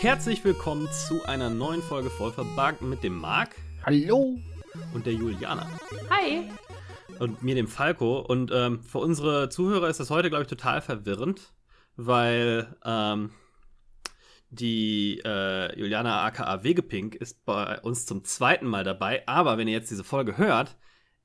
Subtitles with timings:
[0.00, 3.56] Herzlich willkommen zu einer neuen Folge voll verbuggt mit dem Marc.
[3.84, 4.38] Hallo.
[4.94, 5.68] Und der Juliana.
[6.10, 6.48] Hi.
[7.18, 8.20] Und mir, dem Falco.
[8.20, 11.52] Und ähm, für unsere Zuhörer ist das heute, glaube ich, total verwirrend,
[11.96, 13.32] weil ähm,
[14.50, 19.22] die äh, Juliana aka Wegepink ist bei uns zum zweiten Mal dabei.
[19.26, 20.76] Aber wenn ihr jetzt diese Folge hört,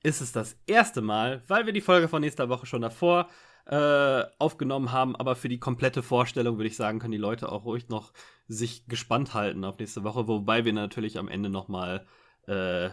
[0.04, 3.30] ist es das erste Mal, weil wir die Folge von nächster Woche schon davor
[3.66, 5.16] äh, aufgenommen haben.
[5.16, 8.12] Aber für die komplette Vorstellung würde ich sagen, können die Leute auch ruhig noch
[8.48, 10.28] sich gespannt halten auf nächste Woche.
[10.28, 12.05] Wobei wir natürlich am Ende nochmal
[12.48, 12.90] äh,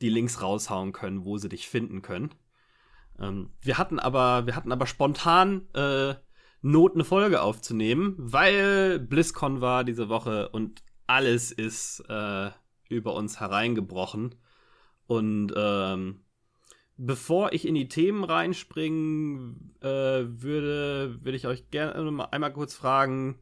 [0.00, 2.34] die Links raushauen können, wo sie dich finden können.
[3.20, 6.14] Ähm, wir hatten aber, wir hatten aber spontan äh,
[6.60, 12.50] Not, eine Folge aufzunehmen, weil BlizzCon war diese Woche und alles ist äh,
[12.88, 14.34] über uns hereingebrochen.
[15.06, 16.20] Und ähm,
[16.96, 23.38] bevor ich in die Themen reinspringe, äh, würde, würde ich euch gerne einmal kurz fragen,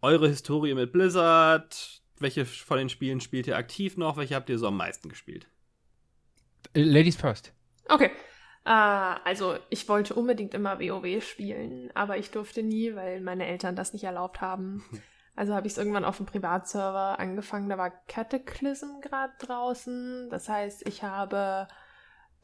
[0.00, 4.58] eure Historie mit Blizzard, welche von den Spielen spielt ihr aktiv noch, welche habt ihr
[4.58, 5.46] so am meisten gespielt?
[6.74, 7.52] Ladies first.
[7.88, 8.10] Okay.
[8.64, 13.76] Äh, also, ich wollte unbedingt immer WoW spielen, aber ich durfte nie, weil meine Eltern
[13.76, 14.84] das nicht erlaubt haben.
[15.36, 17.68] Also habe ich es irgendwann auf dem Privatserver angefangen.
[17.68, 20.28] Da war Cataclysm gerade draußen.
[20.30, 21.66] Das heißt, ich habe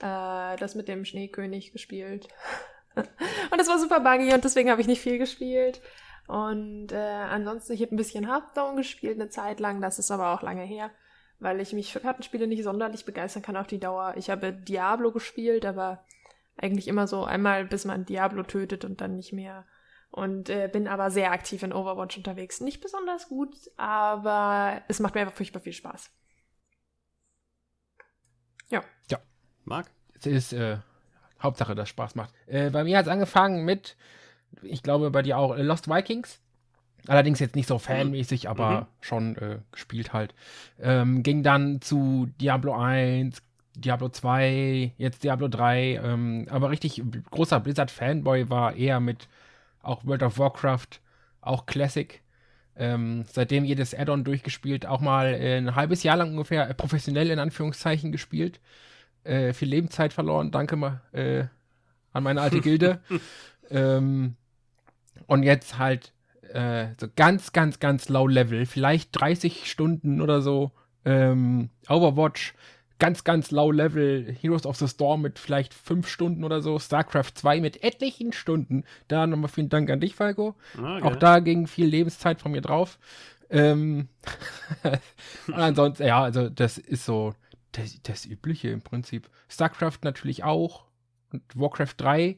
[0.00, 2.26] äh, das mit dem Schneekönig gespielt.
[2.96, 5.80] und das war super buggy und deswegen habe ich nicht viel gespielt.
[6.26, 9.80] Und äh, ansonsten, ich habe ein bisschen Hearthstone gespielt eine Zeit lang.
[9.80, 10.90] Das ist aber auch lange her
[11.40, 14.14] weil ich mich für Kartenspiele nicht sonderlich begeistern kann auf die Dauer.
[14.16, 16.04] Ich habe Diablo gespielt, aber
[16.56, 19.66] eigentlich immer so einmal, bis man Diablo tötet und dann nicht mehr.
[20.10, 22.60] Und äh, bin aber sehr aktiv in Overwatch unterwegs.
[22.60, 26.10] Nicht besonders gut, aber es macht mir einfach furchtbar viel Spaß.
[28.68, 28.82] Ja.
[29.10, 29.18] Ja.
[29.64, 29.86] Marc?
[30.18, 30.78] Es ist äh,
[31.40, 32.34] Hauptsache, dass Spaß macht.
[32.46, 33.96] Äh, bei mir hat es angefangen mit,
[34.62, 36.40] ich glaube bei dir auch, äh, Lost Vikings.
[37.06, 38.86] Allerdings jetzt nicht so fanmäßig, aber mhm.
[39.00, 40.34] schon äh, gespielt halt.
[40.80, 43.42] Ähm, ging dann zu Diablo 1,
[43.74, 46.00] Diablo 2, jetzt Diablo 3.
[46.02, 49.28] Ähm, aber richtig großer Blizzard-Fanboy war eher mit
[49.82, 51.00] auch World of Warcraft,
[51.40, 52.20] auch Classic.
[52.76, 57.30] Ähm, seitdem jedes Add-on durchgespielt, auch mal äh, ein halbes Jahr lang ungefähr äh, professionell
[57.30, 58.60] in Anführungszeichen gespielt.
[59.24, 61.44] Äh, viel Lebenszeit verloren, danke mal äh,
[62.12, 63.00] an meine alte Gilde.
[63.70, 64.36] ähm,
[65.26, 66.12] und jetzt halt
[66.42, 70.72] äh, so ganz, ganz, ganz low level, vielleicht 30 Stunden oder so.
[71.04, 72.54] Ähm, Overwatch,
[72.98, 74.32] ganz, ganz low level.
[74.40, 76.78] Heroes of the Storm mit vielleicht 5 Stunden oder so.
[76.78, 78.84] StarCraft 2 mit etlichen Stunden.
[79.08, 80.54] Da nochmal vielen Dank an dich, Falco.
[80.78, 81.02] Okay.
[81.02, 82.98] Auch da ging viel Lebenszeit von mir drauf.
[83.50, 84.08] Ähm
[85.48, 87.34] und ansonsten, ja, also das ist so
[87.72, 89.28] das, das Übliche im Prinzip.
[89.48, 90.84] StarCraft natürlich auch.
[91.32, 92.36] Und Warcraft 3.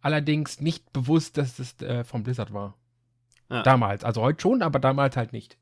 [0.00, 2.74] Allerdings nicht bewusst, dass es äh, vom Blizzard war.
[3.50, 3.62] Ja.
[3.62, 4.04] Damals.
[4.04, 5.58] Also heute schon, aber damals halt nicht.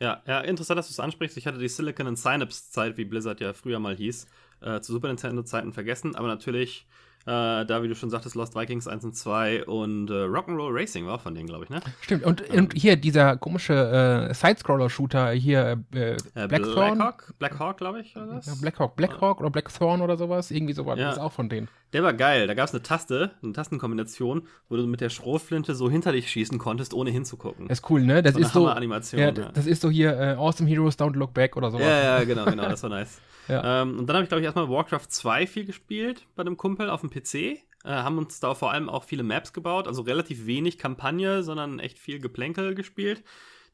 [0.00, 1.36] Ja, ja, interessant, dass du es ansprichst.
[1.36, 4.26] Ich hatte die Silicon and Synapse-Zeit, wie Blizzard ja früher mal hieß,
[4.60, 6.86] äh, zu Super Nintendo-Zeiten vergessen, aber natürlich
[7.26, 11.06] äh, da, wie du schon sagtest, Lost Vikings 1 und 2 und äh, Rock'n'Roll Racing
[11.06, 11.80] war von denen, glaube ich, ne?
[12.02, 12.24] Stimmt.
[12.24, 16.98] Und, ähm, und hier dieser komische äh, Side-Scroller-Shooter hier, äh, Blackthorn.
[16.98, 18.46] Blackhawk, Blackhawk glaube ich, oder was?
[18.46, 20.50] Ja, Blackhawk, Blackhawk oder Blackthorn oder sowas.
[20.50, 20.98] Irgendwie sowas.
[20.98, 21.06] Ja.
[21.06, 21.68] Das ist auch von denen.
[21.94, 22.48] Der war geil.
[22.48, 26.28] Da gab es eine Taste, eine Tastenkombination, wo du mit der Schrotflinte so hinter dich
[26.28, 27.68] schießen konntest, ohne hinzugucken.
[27.68, 28.20] Das ist cool, ne?
[28.20, 28.66] Das so ist so.
[28.66, 31.86] Animation, ja, ja, Das ist so hier äh, Awesome Heroes Don't Look Back oder sowas.
[31.86, 32.68] Ja, ja, genau, genau.
[32.68, 33.20] Das war nice.
[33.48, 33.82] ja.
[33.82, 36.90] ähm, und dann habe ich, glaube ich, erstmal Warcraft 2 viel gespielt bei einem Kumpel
[36.90, 37.34] auf dem PC.
[37.34, 41.78] Äh, haben uns da vor allem auch viele Maps gebaut, also relativ wenig Kampagne, sondern
[41.78, 43.22] echt viel Geplänkel gespielt.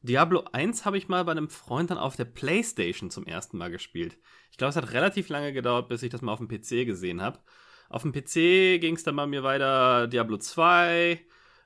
[0.03, 3.71] Diablo 1 habe ich mal bei einem Freund dann auf der Playstation zum ersten Mal
[3.71, 4.19] gespielt.
[4.51, 7.21] Ich glaube, es hat relativ lange gedauert, bis ich das mal auf dem PC gesehen
[7.21, 7.39] habe.
[7.91, 11.19] Auf dem PC ging es dann bei mir weiter Diablo 2,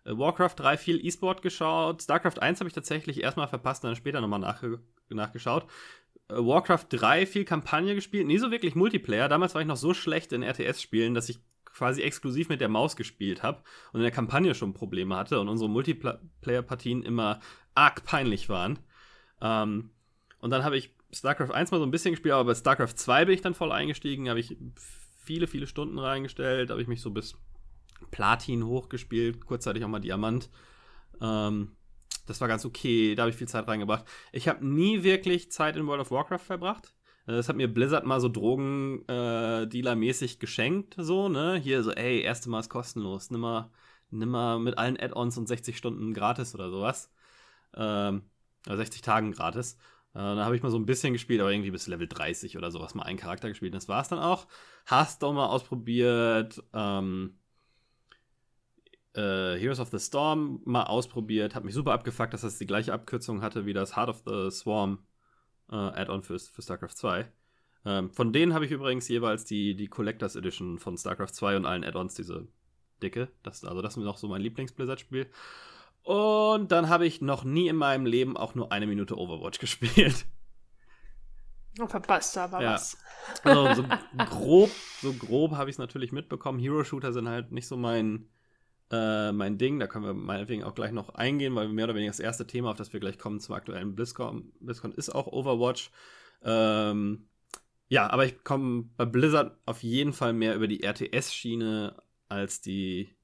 [0.06, 2.02] äh, Warcraft 3 viel E-Sport geschaut.
[2.02, 5.68] StarCraft 1 habe ich tatsächlich erstmal verpasst und dann später nochmal nachge nachgeschaut.
[6.28, 9.29] Äh, Warcraft 3 viel Kampagne gespielt, nie so wirklich Multiplayer.
[9.29, 12.96] Damals war ich noch so schlecht in RTS-Spielen, dass ich quasi exklusiv mit der Maus
[12.96, 13.61] gespielt habe
[13.94, 17.40] und in der Kampagne schon Probleme hatte und unsere Multiplayer-Partien immer
[17.76, 18.79] arg peinlich waren.
[19.41, 19.91] Ähm,
[20.40, 23.26] und dann habe ich StarCraft 1 mal so ein bisschen gespielt, aber bei StarCraft 2
[23.26, 24.58] bin ich dann voll eingestiegen, habe ich
[25.25, 27.35] viele, viele Stunden reingestellt, habe ich mich so bis
[28.11, 30.49] Platin hochgespielt, kurzzeitig auch mal Diamant.
[31.22, 31.75] Ähm,
[32.25, 34.05] das war ganz okay, da habe ich viel Zeit reingebracht.
[34.31, 36.95] Ich habe nie wirklich Zeit in World of Warcraft verbracht.
[37.27, 41.55] Das hat mir Blizzard mal so Drogendealer-mäßig äh, geschenkt, so, ne?
[41.55, 43.72] Hier so, ey, erste Mal ist kostenlos, nimm mal,
[44.11, 47.11] nimm mal mit allen Add-ons und 60 Stunden gratis oder sowas.
[47.75, 48.29] Ähm,
[48.67, 49.79] oder 60 Tagen gratis.
[50.16, 52.72] Äh, da habe ich mal so ein bisschen gespielt, aber irgendwie bis Level 30 oder
[52.72, 53.73] sowas mal einen Charakter gespielt.
[53.73, 54.47] Und das war es dann auch.
[54.88, 56.64] Hearthstone mal ausprobiert.
[56.73, 57.38] Ähm,
[59.14, 61.53] äh, Heroes of the Storm mal ausprobiert.
[61.53, 64.52] Hat mich super abgefuckt, dass das die gleiche Abkürzung hatte wie das Heart of the
[64.52, 65.06] Swarm
[65.70, 67.29] äh, Add-on für, für StarCraft 2.
[67.85, 71.66] Ähm, von denen habe ich übrigens jeweils die, die Collectors Edition von StarCraft 2 und
[71.66, 72.47] allen Add-ons, diese
[73.03, 73.28] dicke.
[73.44, 75.29] Das, also das ist noch so mein Lieblings-Blizzard-Spiel.
[76.05, 80.28] Und dann habe ich noch nie in meinem Leben auch nur eine Minute Overwatch gespielt.
[81.79, 82.73] Oh, verpasst aber ja.
[82.73, 82.96] was.
[83.43, 83.87] Also so
[84.29, 84.69] grob,
[85.02, 86.59] so grob habe ich es natürlich mitbekommen.
[86.59, 88.29] Hero-Shooter sind halt nicht so mein,
[88.91, 89.79] äh, mein Ding.
[89.79, 92.69] Da können wir meinetwegen auch gleich noch eingehen, weil mehr oder weniger das erste Thema,
[92.69, 95.90] auf das wir gleich kommen zum aktuellen BlizzCon, BlizzCon ist auch Overwatch.
[96.43, 97.28] Ähm,
[97.87, 101.97] ja, aber ich komme bei Blizzard auf jeden Fall mehr über die RTS-Schiene
[102.29, 103.15] als die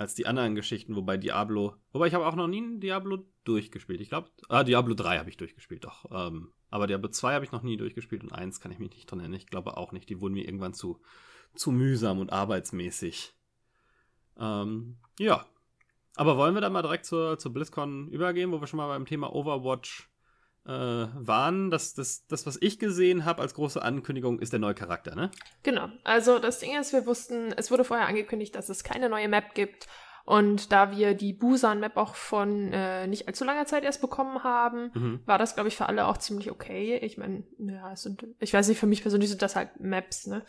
[0.00, 4.00] als die anderen Geschichten, wobei Diablo, wobei ich habe auch noch nie ein Diablo durchgespielt.
[4.00, 6.06] Ich glaube, ah, Diablo 3 habe ich durchgespielt, doch.
[6.10, 9.10] Ähm, aber Diablo 2 habe ich noch nie durchgespielt und 1 kann ich mich nicht
[9.10, 9.38] dran erinnern.
[9.38, 10.08] Ich glaube auch nicht.
[10.08, 11.02] Die wurden mir irgendwann zu,
[11.54, 13.34] zu mühsam und arbeitsmäßig.
[14.38, 15.44] Ähm, ja.
[16.16, 19.04] Aber wollen wir dann mal direkt zur, zur BlizzCon übergehen, wo wir schon mal beim
[19.04, 20.09] Thema Overwatch
[20.66, 21.70] äh, waren.
[21.70, 25.30] Das, das, das, was ich gesehen habe als große Ankündigung, ist der neue Charakter, ne?
[25.62, 25.88] Genau.
[26.04, 29.54] Also das Ding ist, wir wussten, es wurde vorher angekündigt, dass es keine neue Map
[29.54, 29.86] gibt.
[30.24, 34.90] Und da wir die Busan-Map auch von äh, nicht allzu langer Zeit erst bekommen haben,
[34.94, 35.20] mhm.
[35.26, 36.98] war das, glaube ich, für alle auch ziemlich okay.
[36.98, 40.26] Ich meine, ja, es sind, ich weiß nicht, für mich persönlich sind das halt Maps,
[40.26, 40.44] ne?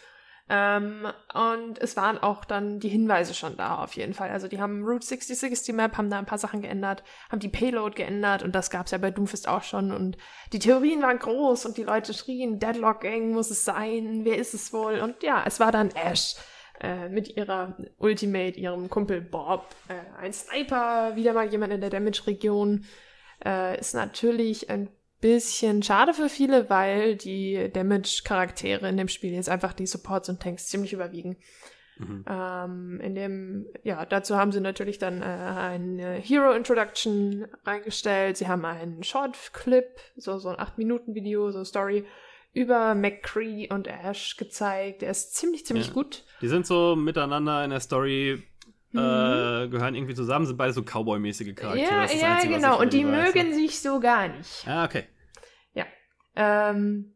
[0.53, 4.31] Ähm, und es waren auch dann die Hinweise schon da auf jeden Fall.
[4.31, 7.48] Also die haben Route 66 die Map, haben da ein paar Sachen geändert, haben die
[7.48, 9.94] Payload geändert und das gab es ja bei Doomfist auch schon.
[9.94, 10.18] Und
[10.51, 14.53] die Theorien waren groß und die Leute schrien, Deadlock Gang muss es sein, wer ist
[14.53, 15.00] es wohl?
[15.00, 16.36] Und ja, es war dann Ash
[16.81, 21.89] äh, mit ihrer Ultimate, ihrem Kumpel Bob, äh, ein Sniper, wieder mal jemand in der
[21.89, 22.83] Damage-Region.
[23.45, 24.89] Äh, ist natürlich ein
[25.21, 30.41] bisschen schade für viele, weil die Damage-Charaktere in dem Spiel jetzt einfach die Supports und
[30.41, 31.38] Tanks ziemlich überwiegen.
[31.97, 32.25] Mhm.
[32.27, 38.38] Ähm, in dem, ja, dazu haben sie natürlich dann äh, eine Hero Introduction reingestellt.
[38.38, 39.85] Sie haben einen Short Clip,
[40.18, 42.06] so, so ein 8-Minuten-Video, so Story
[42.53, 45.03] über McCree und Ash gezeigt.
[45.03, 45.94] Der ist ziemlich, ziemlich ja.
[45.94, 46.23] gut.
[46.41, 48.44] Die sind so miteinander in der Story
[48.94, 49.72] äh, mhm.
[49.72, 51.90] gehören irgendwie zusammen, sind beide so Cowboy-mäßige Charaktere.
[51.90, 52.80] Ja, ja Einzige, genau.
[52.80, 53.56] Und die mögen weiß.
[53.56, 54.68] sich so gar nicht.
[54.68, 55.06] Ah, okay.
[55.74, 55.86] Ja.
[56.36, 57.14] Ähm,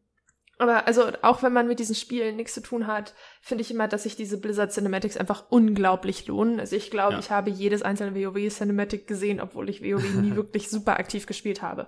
[0.58, 3.88] aber also auch wenn man mit diesen Spielen nichts zu tun hat, finde ich immer,
[3.90, 6.62] dass sich diese Blizzard Cinematics einfach unglaublich lohnen.
[6.62, 7.20] Also ich glaube, ja.
[7.20, 11.62] ich habe jedes einzelne WoW Cinematic gesehen, obwohl ich WoW nie wirklich super aktiv gespielt
[11.62, 11.88] habe.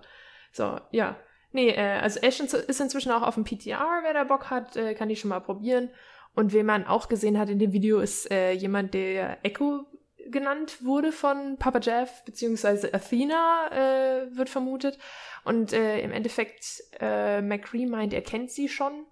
[0.51, 1.15] So, ja.
[1.53, 4.93] Nee, äh, also Ash ist inzwischen auch auf dem PTR, wer da Bock hat, äh,
[4.95, 5.89] kann die schon mal probieren.
[6.37, 9.87] Und wen man auch gesehen hat in dem Video, ist äh, jemand, der Echo
[10.29, 14.99] genannt wurde von Papa Jeff, beziehungsweise Athena äh, wird vermutet.
[15.45, 19.07] Und äh, im Endeffekt, äh, McCree meint, er kennt sie schon.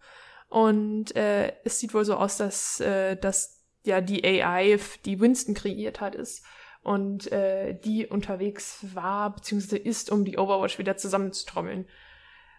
[0.49, 5.55] Und äh, es sieht wohl so aus, dass, äh, dass ja die AI, die Winston
[5.55, 6.45] kreiert hat, ist.
[6.83, 11.87] Und äh, die unterwegs war, beziehungsweise ist, um die Overwatch wieder zusammenzutrommeln.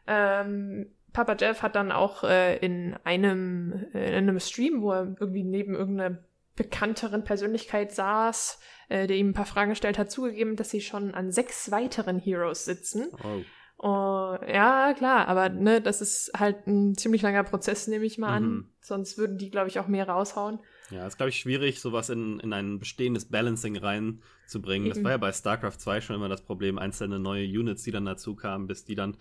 [0.08, 5.16] Ähm, Papa Jeff hat dann auch äh, in einem äh, in einem Stream, wo er
[5.18, 6.18] irgendwie neben irgendeiner
[6.56, 8.60] bekannteren Persönlichkeit saß,
[8.90, 12.18] äh, der ihm ein paar Fragen gestellt hat, zugegeben, dass sie schon an sechs weiteren
[12.18, 13.08] Heroes sitzen.
[13.24, 13.42] Oh.
[13.78, 18.34] Oh, ja, klar, aber ne, das ist halt ein ziemlich langer Prozess, nehme ich mal
[18.34, 18.44] an.
[18.44, 18.70] Mhm.
[18.80, 20.60] Sonst würden die, glaube ich, auch mehr raushauen.
[20.90, 24.88] Ja, ist, glaube ich, schwierig, sowas in, in ein bestehendes Balancing reinzubringen.
[24.88, 24.94] Eben.
[24.94, 28.06] Das war ja bei StarCraft 2 schon immer das Problem, einzelne neue Units, die dann
[28.06, 29.16] dazu kamen, bis die dann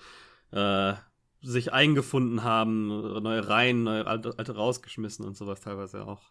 [0.51, 0.93] äh,
[1.41, 2.87] sich eingefunden haben,
[3.21, 6.21] neue Reihen, neue alte, rausgeschmissen und sowas teilweise auch.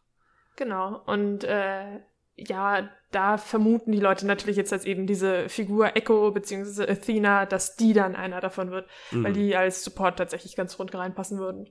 [0.57, 1.03] Genau.
[1.07, 2.01] Und äh,
[2.37, 6.91] ja, da vermuten die Leute natürlich jetzt als eben diese Figur Echo bzw.
[6.91, 9.25] Athena, dass die dann einer davon wird, mhm.
[9.25, 11.69] weil die als Support tatsächlich ganz rund reinpassen würden.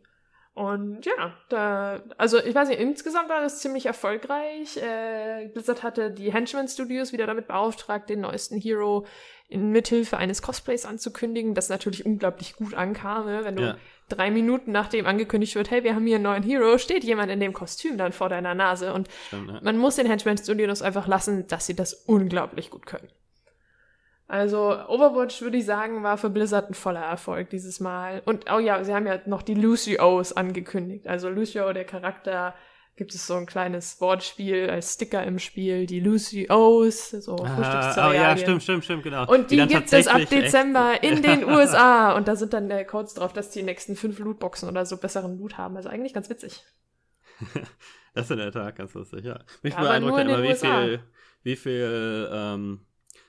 [0.56, 4.78] Und ja, da, also ich weiß nicht, insgesamt war das ziemlich erfolgreich.
[4.78, 9.08] Äh, Blizzard hatte die Henchman Studios wieder damit beauftragt, den neuesten Hero
[9.54, 13.42] in Mithilfe eines Cosplays anzukündigen, das natürlich unglaublich gut ankam, ne?
[13.44, 13.78] wenn du ja.
[14.10, 17.40] drei Minuten nachdem angekündigt wird, hey, wir haben hier einen neuen Hero, steht jemand in
[17.40, 18.94] dem Kostüm dann vor deiner Nase.
[18.94, 19.60] Und Stimmt, ja.
[19.62, 23.08] man muss den Henchman Studios einfach lassen, dass sie das unglaublich gut können.
[24.28, 28.24] Also Overwatch würde ich sagen, war für Blizzard ein voller Erfolg dieses Mal.
[28.26, 31.08] Und oh ja, sie haben ja noch die Lucios angekündigt.
[31.08, 32.56] Also Lucio, der Charakter,
[32.96, 38.14] gibt es so ein kleines Wortspiel als Sticker im Spiel, die Lucios, so ah, Oh
[38.14, 39.26] ja, stimmt, stimmt, stimmt, genau.
[39.32, 41.04] Und die, die gibt es ab Dezember echt?
[41.04, 42.16] in den USA.
[42.16, 45.38] Und da sind dann äh, Codes drauf, dass die nächsten fünf Lootboxen oder so besseren
[45.40, 45.76] Loot haben.
[45.76, 46.64] Also eigentlich ganz witzig.
[48.14, 49.44] das ist in der Tat ganz lustig, ja.
[49.64, 51.04] Mich ja, beeindruckt immer, wie viel,
[51.42, 52.86] wie viel ähm,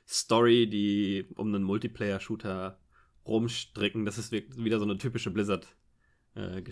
[0.07, 2.79] Story, die um einen Multiplayer-Shooter
[3.27, 4.05] rumstricken.
[4.05, 5.84] Das ist wieder so eine typische Blizzard-Geschichte.
[6.37, 6.63] Äh,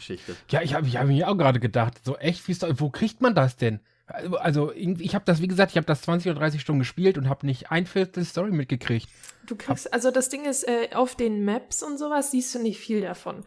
[0.50, 3.35] ja, ich habe ich hab mir auch gerade gedacht, so echt, wie wo kriegt man
[3.35, 3.81] das denn?
[4.07, 7.28] Also, ich habe das, wie gesagt, ich habe das 20 oder 30 Stunden gespielt und
[7.28, 9.09] habe nicht ein Viertel Story mitgekriegt.
[9.47, 12.78] Du kriegst, also das Ding ist, äh, auf den Maps und sowas siehst du nicht
[12.78, 13.45] viel davon.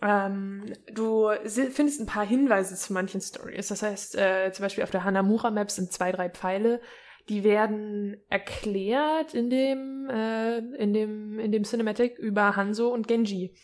[0.00, 3.68] Ähm, du findest ein paar Hinweise zu manchen Stories.
[3.68, 6.80] Das heißt, äh, zum Beispiel auf der Hanamura Map sind zwei, drei Pfeile,
[7.28, 13.54] die werden erklärt in dem, äh, in dem, in dem Cinematic über Hanzo und Genji.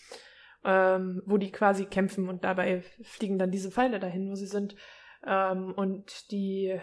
[0.66, 4.76] Ähm, wo die quasi kämpfen und dabei fliegen dann diese Pfeile dahin, wo sie sind.
[5.26, 6.80] Ähm, und die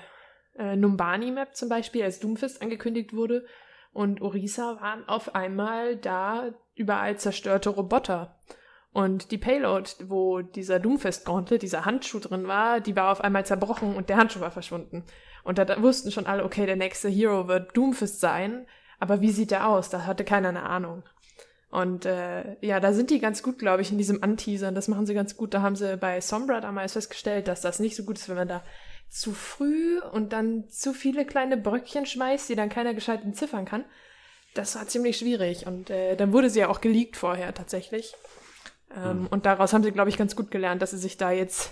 [0.55, 3.45] äh, Numbani-Map zum Beispiel, als Doomfist angekündigt wurde,
[3.93, 8.39] und Orisa waren auf einmal da überall zerstörte Roboter.
[8.93, 13.95] Und die Payload, wo dieser Doomfist-Gauntlet, dieser Handschuh drin war, die war auf einmal zerbrochen
[13.95, 15.05] und der Handschuh war verschwunden.
[15.43, 18.65] Und da, da wussten schon alle, okay, der nächste Hero wird Doomfist sein,
[18.99, 19.89] aber wie sieht der aus?
[19.89, 21.03] Da hatte keiner eine Ahnung.
[21.71, 24.75] Und äh, ja, da sind die ganz gut, glaube ich, in diesem Anteasern.
[24.75, 25.53] Das machen sie ganz gut.
[25.53, 28.49] Da haben sie bei Sombra damals festgestellt, dass das nicht so gut ist, wenn man
[28.49, 28.61] da
[29.09, 33.85] zu früh und dann zu viele kleine Bröckchen schmeißt, die dann keiner gescheit entziffern kann.
[34.53, 35.65] Das war ziemlich schwierig.
[35.65, 38.15] Und äh, dann wurde sie ja auch geleakt vorher tatsächlich.
[38.93, 39.27] Ähm, mhm.
[39.27, 41.71] Und daraus haben sie, glaube ich, ganz gut gelernt, dass sie sich da jetzt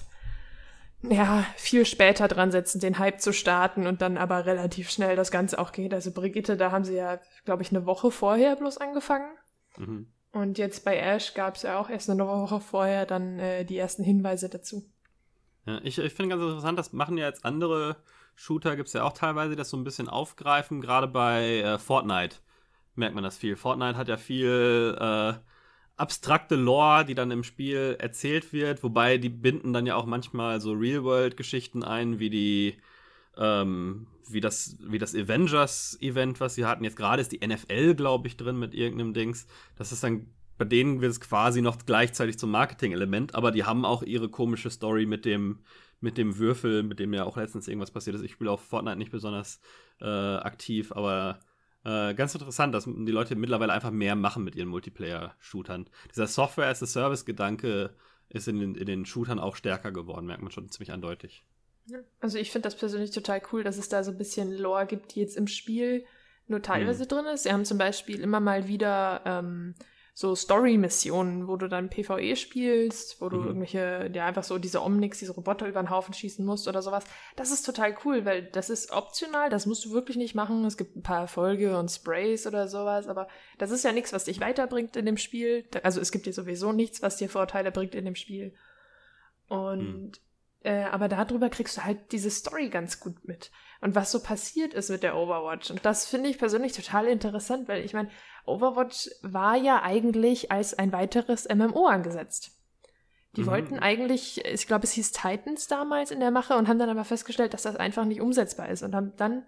[1.02, 5.32] ja, viel später dran setzen, den Hype zu starten und dann aber relativ schnell das
[5.32, 5.94] Ganze auch geht.
[5.94, 9.30] Also Brigitte, da haben sie ja, glaube ich, eine Woche vorher bloß angefangen.
[9.80, 10.08] Mhm.
[10.32, 13.78] Und jetzt bei Ash gab es ja auch erst eine Woche vorher dann äh, die
[13.78, 14.84] ersten Hinweise dazu.
[15.66, 17.98] Ja, ich, ich finde ganz interessant, das machen ja jetzt andere
[18.36, 20.82] Shooter, gibt es ja auch teilweise, die das so ein bisschen aufgreifen.
[20.82, 22.38] Gerade bei äh, Fortnite
[22.96, 23.56] merkt man das viel.
[23.56, 25.34] Fortnite hat ja viel äh,
[25.98, 30.62] abstrakte Lore, die dann im Spiel erzählt wird, wobei die binden dann ja auch manchmal
[30.62, 32.78] so Real-World-Geschichten ein, wie die,
[33.40, 36.84] ähm, wie das, wie das Avengers-Event, was sie hatten.
[36.84, 39.48] Jetzt gerade ist die NFL, glaube ich, drin mit irgendeinem Dings.
[39.76, 40.28] Das ist dann,
[40.58, 44.70] bei denen wird es quasi noch gleichzeitig zum Marketing-Element, aber die haben auch ihre komische
[44.70, 45.60] Story mit dem,
[46.02, 48.24] mit dem Würfel, mit dem ja auch letztens irgendwas passiert ist.
[48.24, 49.62] Ich spiele auf Fortnite nicht besonders
[50.02, 51.40] äh, aktiv, aber
[51.86, 55.90] äh, ganz interessant, dass die Leute mittlerweile einfach mehr machen mit ihren Multiplayer-Shootern.
[56.12, 57.96] Dieser Software-as-a-Service-Gedanke
[58.28, 61.46] ist in den, in den Shootern auch stärker geworden, merkt man schon ziemlich eindeutig.
[62.20, 65.16] Also ich finde das persönlich total cool, dass es da so ein bisschen Lore gibt,
[65.16, 66.06] die jetzt im Spiel
[66.48, 67.08] nur teilweise mhm.
[67.08, 67.44] drin ist.
[67.44, 69.76] Sie haben zum Beispiel immer mal wieder ähm,
[70.20, 73.48] so Story-Missionen, wo du dann PvE spielst, wo du mhm.
[73.48, 77.06] irgendwelche, ja, einfach so diese Omnix, diese Roboter über den Haufen schießen musst oder sowas.
[77.38, 80.66] Das ist total cool, weil das ist optional, das musst du wirklich nicht machen.
[80.66, 83.30] Es gibt ein paar Erfolge und Sprays oder sowas, aber
[83.60, 85.64] das ist ja nichts, was dich weiterbringt in dem Spiel.
[85.84, 88.54] Also es gibt dir sowieso nichts, was dir Vorteile bringt in dem Spiel.
[89.48, 90.12] Und mhm.
[90.62, 93.52] Äh, aber darüber kriegst du halt diese Story ganz gut mit.
[93.82, 95.72] Und was so passiert ist mit der Overwatch.
[95.72, 98.10] Und das finde ich persönlich total interessant, weil ich meine,
[98.46, 102.52] Overwatch war ja eigentlich als ein weiteres MMO angesetzt.
[103.36, 103.48] Die mhm.
[103.48, 107.06] wollten eigentlich, ich glaube, es hieß Titans damals in der Mache und haben dann aber
[107.06, 109.46] festgestellt, dass das einfach nicht umsetzbar ist und haben dann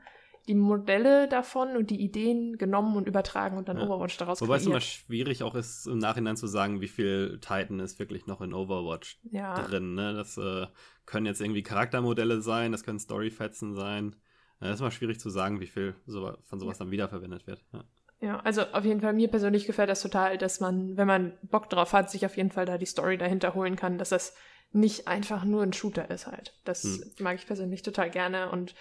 [0.48, 3.84] die Modelle davon und die Ideen genommen und übertragen und dann ja.
[3.84, 4.62] Overwatch daraus Wobei kreiert.
[4.62, 8.42] es immer schwierig auch ist, im Nachhinein zu sagen, wie viel Titan ist wirklich noch
[8.42, 9.56] in Overwatch ja.
[9.56, 9.94] drin.
[9.94, 10.14] Ne?
[10.14, 10.68] Das äh,
[11.06, 14.16] können jetzt irgendwie Charaktermodelle sein, das können Storyfetzen sein.
[14.60, 17.64] Das ist immer schwierig zu sagen, wie viel so, von sowas dann wiederverwendet wird.
[17.74, 17.84] Ja.
[18.22, 21.72] Ja, also auf jeden Fall, mir persönlich gefällt das total, dass man, wenn man Bock
[21.72, 24.36] drauf hat, sich auf jeden Fall da die Story dahinter holen kann, dass das
[24.72, 26.54] nicht einfach nur ein Shooter ist halt.
[26.64, 27.12] Das hm.
[27.20, 28.76] mag ich persönlich total gerne und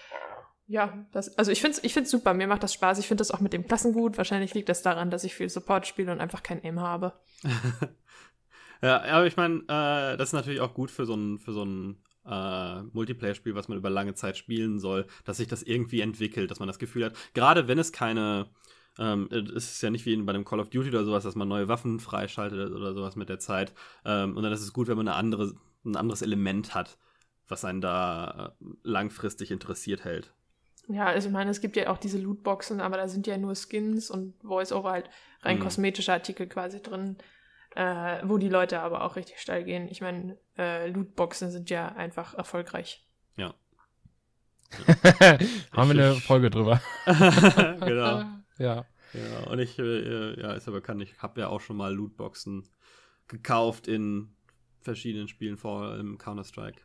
[0.71, 3.19] ja, das, also ich finde es ich find's super, mir macht das Spaß, ich finde
[3.19, 4.17] das auch mit dem Klassen gut.
[4.17, 7.13] Wahrscheinlich liegt das daran, dass ich viel Support spiele und einfach kein Aim habe.
[8.81, 11.65] ja, aber ich meine, äh, das ist natürlich auch gut für so ein, so
[12.25, 16.59] äh, Multiplayer-Spiel, was man über lange Zeit spielen soll, dass sich das irgendwie entwickelt, dass
[16.59, 18.47] man das Gefühl hat, gerade wenn es keine
[18.97, 21.47] ähm, es ist ja nicht wie bei einem Call of Duty oder sowas, dass man
[21.47, 23.73] neue Waffen freischaltet oder sowas mit der Zeit.
[24.05, 25.53] Ähm, und dann ist es gut, wenn man eine andere,
[25.85, 26.97] ein anderes Element hat,
[27.47, 30.33] was einen da äh, langfristig interessiert hält.
[30.93, 33.55] Ja, also ich meine, es gibt ja auch diese Lootboxen, aber da sind ja nur
[33.55, 35.09] Skins und Voice-Over halt
[35.41, 35.63] rein mhm.
[35.63, 37.17] kosmetische Artikel quasi drin,
[37.75, 39.87] äh, wo die Leute aber auch richtig steil gehen.
[39.89, 43.05] Ich meine, äh, Lootboxen sind ja einfach erfolgreich.
[43.37, 43.53] Ja.
[45.71, 46.81] Haben wir eine Folge drüber.
[47.05, 48.23] genau.
[48.57, 48.85] Ja.
[49.13, 52.69] Ja, und ich, äh, ja, ist ja bekannt, ich habe ja auch schon mal Lootboxen
[53.27, 54.35] gekauft in
[54.79, 56.81] verschiedenen Spielen, vor allem Counter-Strike.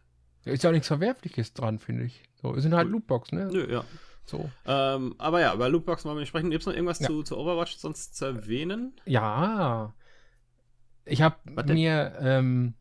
[0.47, 2.23] Ja, ist ja auch nichts Verwerfliches dran, finde ich.
[2.41, 3.49] So, es sind halt Lootboxen, ne?
[3.53, 3.85] Nö, ja.
[4.25, 4.49] So.
[4.65, 6.51] Ähm, aber ja, über Lootboxen wollen wir nicht sprechen.
[6.51, 7.09] Gibt es noch irgendwas ja.
[7.09, 8.93] zu, zu Overwatch sonst zu erwähnen?
[9.05, 9.93] Ja.
[11.05, 11.37] Ich habe
[11.67, 12.75] mir ähm,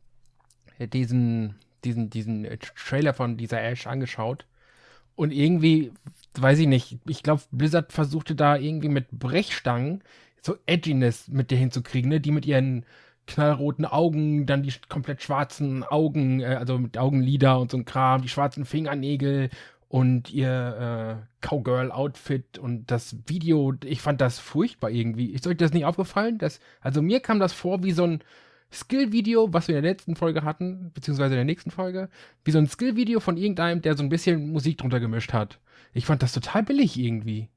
[0.79, 4.45] diesen, diesen, diesen Trailer von dieser Ash angeschaut.
[5.15, 5.91] Und irgendwie
[6.33, 10.03] weiß ich nicht, ich glaube, Blizzard versuchte da irgendwie mit Brechstangen
[10.41, 12.19] so Edginess mit dir hinzukriegen, ne?
[12.19, 12.85] Die mit ihren
[13.27, 18.21] knallroten Augen, dann die komplett schwarzen Augen, äh, also mit Augenlider und so ein Kram,
[18.21, 19.49] die schwarzen Fingernägel
[19.87, 25.27] und ihr äh, Cowgirl-Outfit und das Video, ich fand das furchtbar irgendwie.
[25.27, 26.37] Ist euch das nicht aufgefallen?
[26.37, 28.19] Dass, also mir kam das vor wie so ein
[28.71, 32.09] Skill-Video, was wir in der letzten Folge hatten, beziehungsweise in der nächsten Folge,
[32.43, 35.59] wie so ein Skill-Video von irgendeinem, der so ein bisschen Musik drunter gemischt hat.
[35.93, 37.47] Ich fand das total billig irgendwie.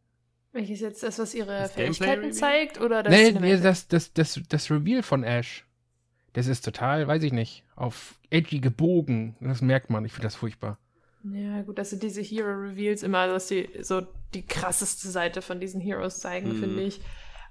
[0.59, 2.81] Welches jetzt das, was ihre das Fähigkeiten zeigt?
[2.81, 5.65] Oder das nee, nee, das, das, das, das Reveal von Ash.
[6.33, 9.37] Das ist total, weiß ich nicht, auf edgy gebogen.
[9.39, 10.05] Das merkt man.
[10.05, 10.77] Ich finde das furchtbar.
[11.23, 14.03] Ja, gut, dass sie diese Hero-Reveals immer, dass sie so
[14.35, 16.61] die krasseste Seite von diesen Heroes zeigen, mhm.
[16.61, 17.01] finde ich.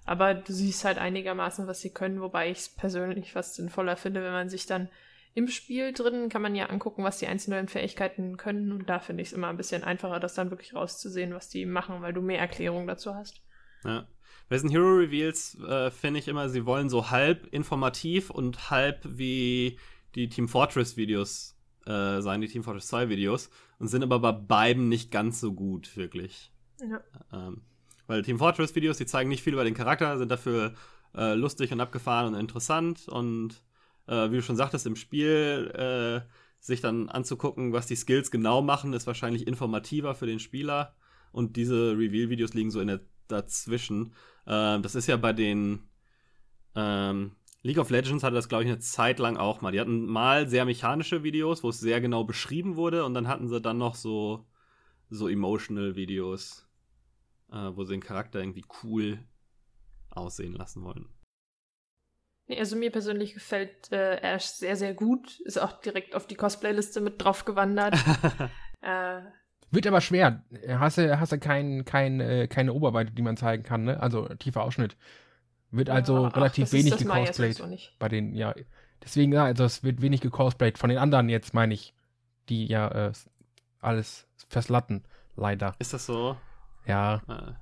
[0.06, 4.22] Aber du siehst halt einigermaßen, was sie können, wobei ich es persönlich fast sinnvoller finde,
[4.22, 4.90] wenn man sich dann
[5.38, 8.72] im Spiel drin kann man ja angucken, was die einzelnen Fähigkeiten können.
[8.72, 11.68] Und da finde ich es immer ein bisschen einfacher, das dann wirklich rauszusehen, was die
[11.68, 13.44] machen, weil du mehr Erklärung dazu hast.
[13.84, 14.08] Ja.
[14.50, 19.00] Bei diesen Hero Reveals äh, finde ich immer, sie wollen so halb informativ und halb
[19.04, 19.78] wie
[20.16, 24.32] die Team Fortress Videos äh, sein, die Team Fortress 2 Videos, und sind aber bei
[24.32, 26.52] beiden nicht ganz so gut, wirklich.
[26.82, 27.00] Ja.
[27.32, 27.62] Ähm,
[28.08, 30.74] weil Team Fortress Videos, die zeigen nicht viel über den Charakter, sind dafür
[31.16, 33.62] äh, lustig und abgefahren und interessant und
[34.08, 36.28] äh, wie du schon sagtest, im Spiel äh,
[36.60, 40.96] sich dann anzugucken, was die Skills genau machen, ist wahrscheinlich informativer für den Spieler.
[41.32, 44.14] Und diese Reveal-Videos liegen so in der dazwischen.
[44.46, 45.88] Ähm, das ist ja bei den
[46.76, 49.72] ähm, League of Legends hatte das, glaube ich, eine Zeit lang auch mal.
[49.72, 53.48] Die hatten mal sehr mechanische Videos, wo es sehr genau beschrieben wurde, und dann hatten
[53.48, 54.48] sie dann noch so,
[55.10, 56.68] so emotional Videos,
[57.52, 59.20] äh, wo sie den Charakter irgendwie cool
[60.10, 61.10] aussehen lassen wollen.
[62.48, 65.40] Nee, also mir persönlich gefällt äh, Ash sehr, sehr gut.
[65.42, 67.96] Ist auch direkt auf die Cosplay-Liste mit drauf gewandert.
[68.82, 69.20] äh,
[69.72, 70.44] Wird aber schwer.
[70.70, 74.00] Hast du, hast kein, kein, äh, keine Oberweite, die man zeigen kann, ne?
[74.00, 74.96] Also tiefer Ausschnitt.
[75.72, 77.62] Wird also ja, relativ ach, wenig gecosplayt.
[78.00, 78.56] Bei den, ja.
[79.04, 80.78] Deswegen, ja, also es wird wenig gecosplayt.
[80.78, 81.94] Von den anderen jetzt, meine ich,
[82.48, 83.12] die ja äh,
[83.82, 85.04] alles verslatten,
[85.36, 85.76] leider.
[85.80, 86.38] Ist das so?
[86.86, 87.22] Ja.
[87.28, 87.54] Äh,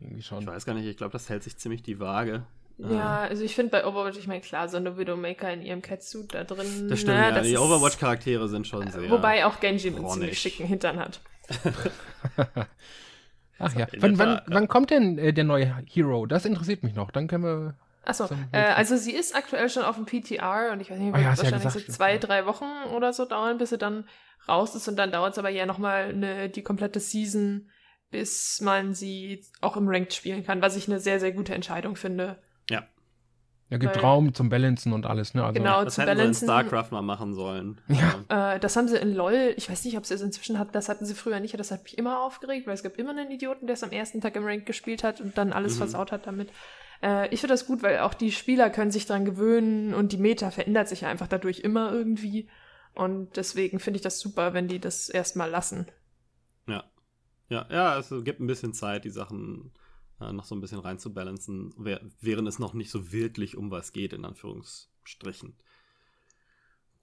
[0.00, 0.40] irgendwie schon.
[0.40, 2.46] Ich weiß gar nicht, ich glaube, das hält sich ziemlich die Waage.
[2.78, 6.32] Ja, also ich finde bei Overwatch, ich meine, klar, so eine Widowmaker in ihrem Catsuit
[6.32, 6.86] da drin.
[6.88, 9.10] Das stimmt, ne, ja, das die Overwatch-Charaktere sind schon sehr.
[9.10, 11.20] Wobei auch Genji mit ziemlich schicken Hintern hat.
[13.58, 13.88] Ach ja.
[13.98, 16.26] Wann, wann, wann, kommt denn äh, der neue Hero?
[16.26, 17.10] Das interessiert mich noch.
[17.10, 17.74] Dann können wir.
[18.04, 21.16] Achso, äh, also sie ist aktuell schon auf dem PTR und ich weiß nicht, wird
[21.16, 24.08] oh ja, wahrscheinlich ja so zwei, drei Wochen oder so dauern, bis sie dann
[24.48, 27.68] raus ist und dann dauert es aber ja nochmal die komplette Season,
[28.10, 31.96] bis man sie auch im Ranked spielen kann, was ich eine sehr, sehr gute Entscheidung
[31.96, 32.38] finde.
[32.70, 32.86] Ja.
[33.70, 35.44] Ja, gibt Weil, Raum zum Balancen und alles, ne?
[35.44, 36.46] Also, genau, das zum hätten Balancen.
[36.46, 37.80] Sie in StarCraft mal machen sollen.
[37.88, 38.54] Ja.
[38.54, 40.88] Äh, das haben sie in LOL, ich weiß nicht, ob sie es inzwischen hatten, das
[40.88, 43.66] hatten sie früher nicht, das hat mich immer aufgeregt, weil es gibt immer einen Idioten,
[43.66, 45.78] der es am ersten Tag im Rank gespielt hat und dann alles mhm.
[45.78, 46.50] versaut hat damit.
[47.02, 50.18] Äh, ich finde das gut, weil auch die Spieler können sich dran gewöhnen und die
[50.18, 52.48] Meta verändert sich einfach dadurch immer irgendwie.
[52.94, 55.86] Und deswegen finde ich das super, wenn die das erstmal lassen.
[56.66, 56.84] Ja.
[57.50, 59.72] Ja, ja, es gibt ein bisschen Zeit, die Sachen
[60.20, 64.12] äh, noch so ein bisschen reinzubalancen, während es noch nicht so wirklich um was geht,
[64.12, 65.56] in Anführungsstrichen.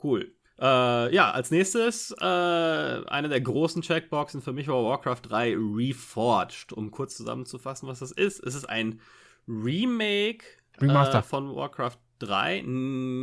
[0.03, 0.35] Cool.
[0.59, 6.71] Äh, ja, als nächstes, äh, eine der großen Checkboxen für mich war Warcraft 3 Reforged.
[6.73, 8.41] Um kurz zusammenzufassen, was das ist.
[8.41, 9.01] Es ist ein
[9.47, 10.45] Remake
[10.79, 12.63] äh, von Warcraft 3.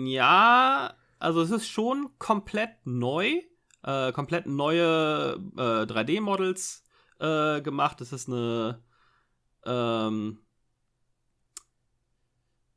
[0.06, 3.40] Ja, also es ist schon komplett neu.
[3.82, 6.84] Äh, komplett neue 3D-Models
[7.18, 8.00] äh, gemacht.
[8.00, 8.80] Es ist eine
[9.64, 10.38] ähm,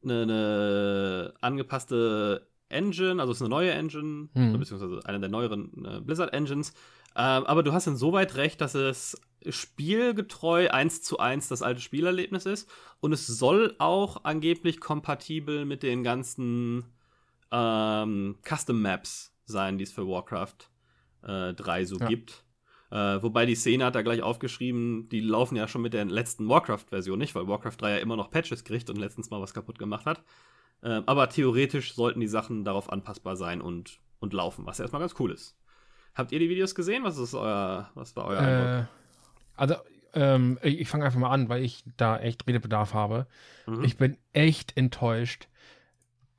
[0.03, 4.59] eine, eine angepasste Engine, also es ist eine neue Engine, hm.
[4.59, 6.73] beziehungsweise eine der neueren äh, Blizzard-Engines.
[7.15, 12.45] Ähm, aber du hast insoweit recht, dass es spielgetreu eins zu eins das alte Spielerlebnis
[12.45, 12.69] ist.
[12.99, 16.85] Und es soll auch angeblich kompatibel mit den ganzen
[17.51, 20.69] ähm, Custom Maps sein, die es für Warcraft
[21.23, 22.07] äh, 3 so ja.
[22.07, 22.44] gibt.
[22.91, 26.47] Äh, wobei die Szene hat da gleich aufgeschrieben, die laufen ja schon mit der letzten
[26.47, 29.79] Warcraft-Version nicht, weil Warcraft 3 ja immer noch Patches kriegt und letztens mal was kaputt
[29.79, 30.23] gemacht hat.
[30.81, 35.01] Äh, aber theoretisch sollten die Sachen darauf anpassbar sein und, und laufen, was ja erstmal
[35.01, 35.57] ganz cool ist.
[36.13, 37.03] Habt ihr die Videos gesehen?
[37.03, 38.87] Was ist euer, was war euer äh, Eindruck?
[39.55, 39.75] Also,
[40.13, 43.27] ähm, ich fange einfach mal an, weil ich da echt Redebedarf habe.
[43.67, 43.83] Mhm.
[43.83, 45.49] Ich bin echt enttäuscht,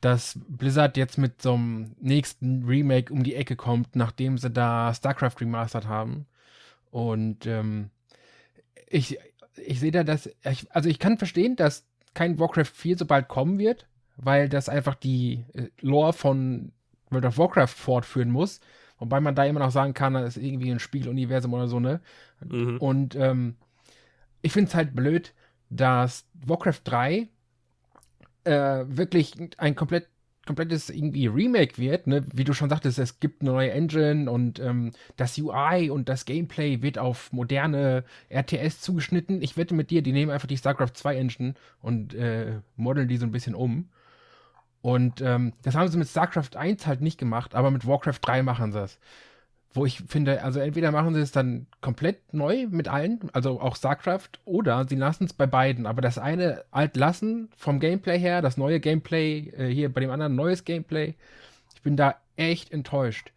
[0.00, 4.94] dass Blizzard jetzt mit so einem nächsten Remake um die Ecke kommt, nachdem sie da
[4.94, 6.26] StarCraft remastered haben.
[6.90, 7.90] Und ähm,
[8.88, 9.18] ich,
[9.57, 13.29] ich sehe da das, ich, also ich kann verstehen, dass kein Warcraft 4 so bald
[13.29, 16.72] kommen wird, weil das einfach die äh, Lore von
[17.11, 18.61] World of Warcraft fortführen muss.
[18.99, 22.01] Wobei man da immer noch sagen kann, das ist irgendwie ein Spieluniversum oder so, ne?
[22.42, 22.79] Mhm.
[22.79, 23.57] Und ähm,
[24.40, 25.35] ich finde es halt blöd,
[25.68, 27.29] dass Warcraft 3
[28.44, 30.09] äh, wirklich ein komplett
[30.46, 32.24] komplettes irgendwie Remake wird, ne?
[32.32, 36.24] wie du schon sagtest, es gibt eine neue Engine und ähm, das UI und das
[36.24, 39.42] Gameplay wird auf moderne RTS zugeschnitten.
[39.42, 43.16] Ich wette mit dir, die nehmen einfach die StarCraft 2 Engine und äh, modeln die
[43.16, 43.88] so ein bisschen um.
[44.80, 48.42] Und ähm, das haben sie mit StarCraft 1 halt nicht gemacht, aber mit Warcraft 3
[48.42, 48.98] machen sie es
[49.77, 53.77] wo ich finde, also entweder machen sie es dann komplett neu mit allen, also auch
[53.77, 55.87] StarCraft, oder sie lassen es bei beiden.
[55.87, 60.11] Aber das eine alt lassen vom Gameplay her, das neue Gameplay, äh, hier bei dem
[60.11, 61.15] anderen neues Gameplay.
[61.75, 63.33] Ich bin da echt enttäuscht.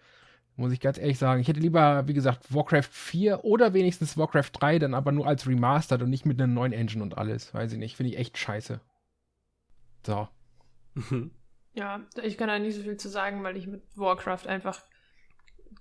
[0.55, 1.41] Muss ich ganz ehrlich sagen.
[1.41, 5.47] Ich hätte lieber, wie gesagt, Warcraft 4 oder wenigstens Warcraft 3, dann aber nur als
[5.47, 7.53] Remastered und nicht mit einer neuen Engine und alles.
[7.53, 7.95] Weiß ich nicht.
[7.95, 8.79] Finde ich echt scheiße.
[10.05, 10.27] So.
[11.75, 14.81] Ja, ich kann da nicht so viel zu sagen, weil ich mit Warcraft einfach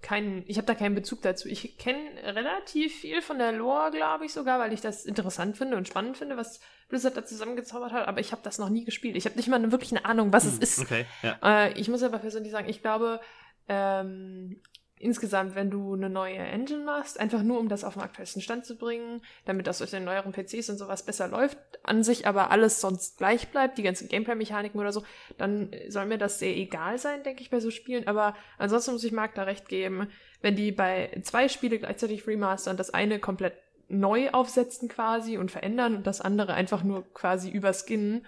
[0.00, 1.48] keinen, ich habe da keinen Bezug dazu.
[1.48, 5.76] Ich kenne relativ viel von der Lore, glaube ich sogar, weil ich das interessant finde
[5.76, 9.16] und spannend finde, was Blizzard da zusammengezaubert hat, aber ich habe das noch nie gespielt.
[9.16, 10.78] Ich habe nicht mal wirklich eine Ahnung, was hm, es ist.
[10.78, 11.38] Okay, ja.
[11.42, 13.20] äh, ich muss aber persönlich sagen, ich glaube,
[13.68, 14.61] ähm,
[15.00, 18.64] insgesamt, wenn du eine neue Engine machst, einfach nur um das auf den aktuellsten Stand
[18.64, 22.50] zu bringen, damit das durch den neueren PCs und sowas besser läuft, an sich aber
[22.50, 25.02] alles sonst gleich bleibt, die ganzen Gameplay-Mechaniken oder so,
[25.37, 28.06] dann soll mir das sehr egal sein, denke ich, bei so Spielen.
[28.06, 30.08] Aber ansonsten muss ich Marc da recht geben,
[30.42, 33.54] wenn die bei zwei Spiele gleichzeitig remastern, das eine komplett
[33.88, 38.26] neu aufsetzen quasi und verändern und das andere einfach nur quasi überskinnen,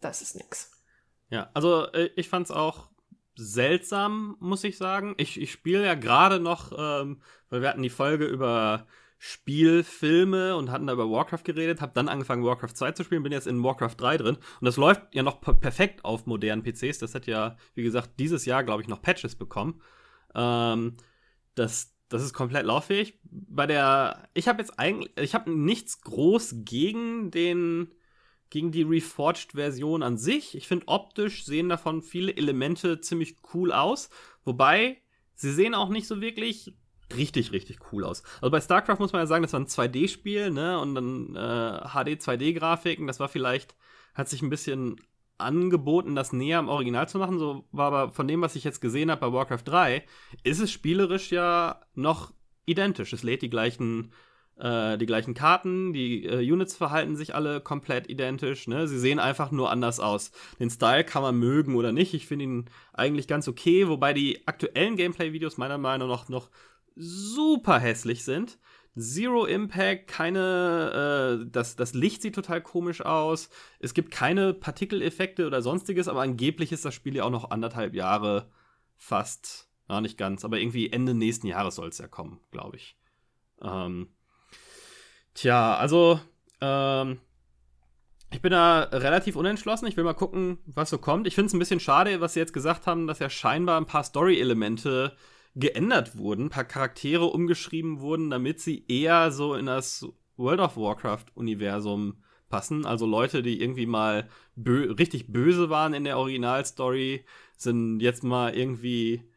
[0.00, 0.72] das ist nix.
[1.30, 2.88] Ja, also äh, ich fand's auch
[3.38, 5.14] seltsam, muss ich sagen.
[5.16, 8.86] Ich, ich spiele ja gerade noch, ähm, weil wir hatten die Folge über
[9.18, 13.32] Spielfilme und hatten da über Warcraft geredet, habe dann angefangen Warcraft 2 zu spielen, bin
[13.32, 16.98] jetzt in Warcraft 3 drin und das läuft ja noch perfekt auf modernen PCs.
[16.98, 19.80] Das hat ja, wie gesagt, dieses Jahr, glaube ich, noch Patches bekommen.
[20.34, 20.96] Ähm,
[21.56, 23.18] das, das ist komplett lauffähig.
[23.24, 27.92] Bei der, ich habe jetzt eigentlich, ich habe nichts groß gegen den
[28.50, 30.56] gegen die Reforged-Version an sich.
[30.56, 34.10] Ich finde, optisch sehen davon viele Elemente ziemlich cool aus.
[34.44, 34.98] Wobei,
[35.34, 36.72] sie sehen auch nicht so wirklich
[37.16, 38.22] richtig, richtig cool aus.
[38.40, 40.78] Also bei StarCraft muss man ja sagen, das war ein 2D-Spiel, ne?
[40.78, 43.74] Und dann äh, HD-2D-Grafiken, das war vielleicht,
[44.14, 44.96] hat sich ein bisschen
[45.38, 47.38] angeboten, das näher am Original zu machen.
[47.38, 50.04] So war aber von dem, was ich jetzt gesehen habe bei Warcraft 3,
[50.42, 52.32] ist es spielerisch ja noch
[52.66, 53.12] identisch.
[53.12, 54.12] Es lädt die gleichen
[54.58, 58.66] äh, die gleichen Karten, die äh, Units verhalten sich alle komplett identisch.
[58.66, 58.88] Ne?
[58.88, 60.32] Sie sehen einfach nur anders aus.
[60.58, 62.14] Den Style kann man mögen oder nicht.
[62.14, 66.50] Ich finde ihn eigentlich ganz okay, wobei die aktuellen Gameplay-Videos meiner Meinung nach noch
[66.96, 68.58] super hässlich sind.
[68.96, 73.48] Zero Impact, keine, äh, das, das Licht sieht total komisch aus.
[73.78, 77.94] Es gibt keine Partikeleffekte oder sonstiges, aber angeblich ist das Spiel ja auch noch anderthalb
[77.94, 78.50] Jahre
[78.96, 82.96] fast, ja, nicht ganz, aber irgendwie Ende nächsten Jahres soll es ja kommen, glaube ich.
[83.62, 84.08] Ähm,
[85.38, 86.18] Tja, also,
[86.60, 87.20] ähm,
[88.32, 89.86] ich bin da relativ unentschlossen.
[89.86, 91.28] Ich will mal gucken, was so kommt.
[91.28, 93.86] Ich finde es ein bisschen schade, was sie jetzt gesagt haben, dass ja scheinbar ein
[93.86, 95.16] paar Story-Elemente
[95.54, 100.76] geändert wurden, ein paar Charaktere umgeschrieben wurden, damit sie eher so in das World of
[100.76, 102.84] Warcraft-Universum passen.
[102.84, 107.24] Also Leute, die irgendwie mal bö richtig böse waren in der Originalstory,
[107.56, 109.27] sind jetzt mal irgendwie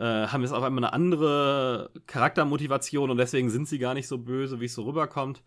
[0.00, 4.60] haben jetzt auf einmal eine andere Charaktermotivation und deswegen sind sie gar nicht so böse,
[4.60, 5.42] wie es so rüberkommt.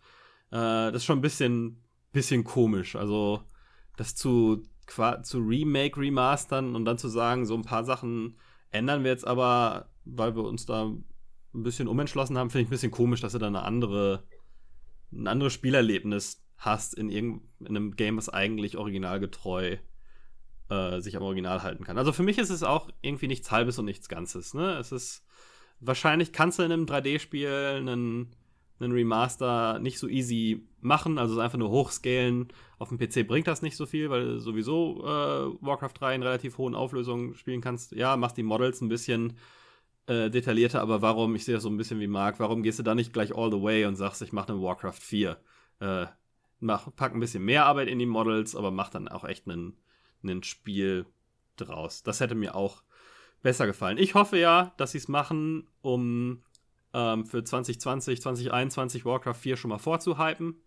[0.50, 1.82] Äh, das ist schon ein bisschen,
[2.12, 2.96] bisschen komisch.
[2.96, 3.42] Also,
[3.96, 4.62] das zu,
[5.22, 8.38] zu Remake, Remastern und dann zu sagen, so ein paar Sachen
[8.70, 11.04] ändern wir jetzt aber, weil wir uns da ein
[11.62, 14.24] bisschen umentschlossen haben, finde ich ein bisschen komisch, dass du da eine andere,
[15.12, 19.95] ein anderes Spielerlebnis hast in irgendeinem Game, was eigentlich originalgetreu ist
[20.68, 21.98] äh, sich am Original halten kann.
[21.98, 24.54] Also für mich ist es auch irgendwie nichts Halbes und nichts Ganzes.
[24.54, 24.76] Ne?
[24.78, 25.24] Es ist
[25.80, 28.34] wahrscheinlich kannst du in einem 3D-Spiel einen,
[28.80, 32.48] einen Remaster nicht so easy machen, also einfach nur hochscalen.
[32.78, 36.22] Auf dem PC bringt das nicht so viel, weil du sowieso äh, Warcraft 3 in
[36.22, 37.92] relativ hohen Auflösungen spielen kannst.
[37.92, 39.34] Ja, machst die Models ein bisschen
[40.06, 42.82] äh, detaillierter, aber warum, ich sehe das so ein bisschen wie Marc, warum gehst du
[42.82, 45.36] da nicht gleich all the way und sagst, ich mache eine Warcraft 4?
[45.80, 46.06] Äh,
[46.60, 49.76] mach, pack ein bisschen mehr Arbeit in die Models, aber mach dann auch echt einen
[50.22, 51.06] ein Spiel
[51.56, 52.02] draus.
[52.02, 52.82] Das hätte mir auch
[53.42, 53.98] besser gefallen.
[53.98, 56.42] Ich hoffe ja, dass sie es machen, um
[56.92, 60.60] ähm, für 2020, 2021 Warcraft 4 schon mal vorzuhypen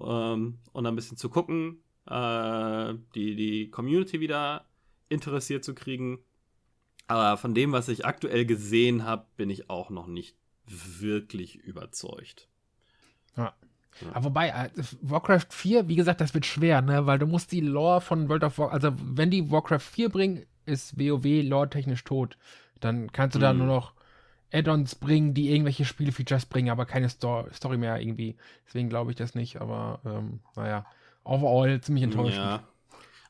[0.00, 4.66] ähm, und ein bisschen zu gucken, äh, die, die Community wieder
[5.08, 6.18] interessiert zu kriegen.
[7.06, 12.48] Aber von dem, was ich aktuell gesehen habe, bin ich auch noch nicht wirklich überzeugt.
[13.36, 13.54] Ja.
[14.00, 14.08] Ja.
[14.14, 14.70] Aber wobei, äh,
[15.02, 17.06] Warcraft 4, wie gesagt, das wird schwer, ne?
[17.06, 20.46] Weil du musst die Lore von World of Warcraft, also wenn die Warcraft 4 bringen,
[20.66, 22.36] ist WoW lore-technisch tot.
[22.80, 23.42] Dann kannst du mhm.
[23.42, 23.92] da nur noch
[24.52, 28.36] Add-ons bringen, die irgendwelche Spielfeatures bringen, aber keine Sto Story mehr irgendwie.
[28.66, 30.86] Deswegen glaube ich das nicht, aber ähm, naja,
[31.24, 32.44] overall ziemlich enttäuschend.
[32.44, 32.62] Ja.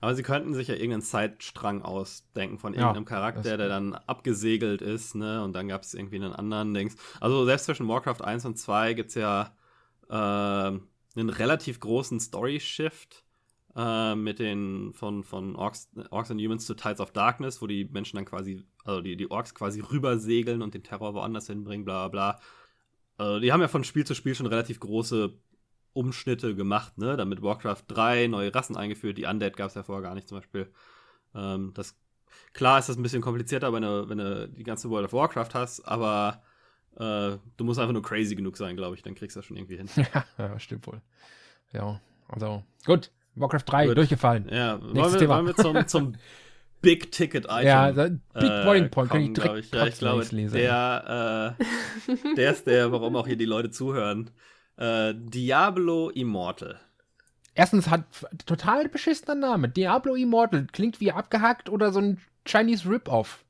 [0.00, 4.83] Aber sie könnten sich ja irgendeinen Zeitstrang ausdenken von irgendeinem ja, Charakter, der dann abgesegelt
[4.83, 5.42] ist, ne?
[5.42, 6.96] Und dann gab es irgendwie einen anderen Dings.
[7.18, 9.56] Also selbst zwischen Warcraft 1 und 2 gibt es ja
[10.14, 13.25] einen relativ großen Story-Shift
[13.77, 17.85] äh, mit den von, von Orcs, Orcs and Humans zu Tides of Darkness, wo die
[17.85, 22.09] Menschen dann quasi, also die, die Orks quasi rübersegeln und den Terror woanders hinbringen, bla
[22.09, 22.40] bla bla.
[23.19, 25.38] Also die haben ja von Spiel zu Spiel schon relativ große
[25.92, 27.16] Umschnitte gemacht, ne?
[27.16, 30.38] Damit Warcraft 3 neue Rassen eingeführt, die Undead gab es ja vorher gar nicht zum
[30.38, 30.71] Beispiel.
[31.35, 31.99] Ähm, das,
[32.53, 35.55] klar ist das ein bisschen komplizierter, wenn du, wenn du die ganze World of Warcraft
[35.55, 36.42] hast, aber
[36.99, 39.57] äh, du musst einfach nur crazy genug sein, glaube ich, dann kriegst du das schon
[39.57, 39.89] irgendwie hin.
[40.39, 41.01] ja, stimmt wohl.
[41.73, 43.11] Ja, also gut.
[43.35, 43.99] Warcraft 3 gut.
[43.99, 44.49] durchgefallen.
[44.51, 46.15] Ja, wollen wir, wollen wir, zum, zum
[46.81, 47.67] Big Ticket Item.
[47.67, 49.73] Ja, Big äh, Boiling Point kann ich direkt ich.
[49.73, 51.57] Ja, ich glaube, der,
[52.09, 54.31] äh, der ist der, warum auch hier die Leute zuhören.
[54.77, 56.81] Äh, Diablo Immortal.
[57.55, 58.05] Erstens hat
[58.45, 59.69] total beschissener Name.
[59.69, 63.45] Diablo Immortal klingt wie abgehackt oder so ein Chinese Rip-Off.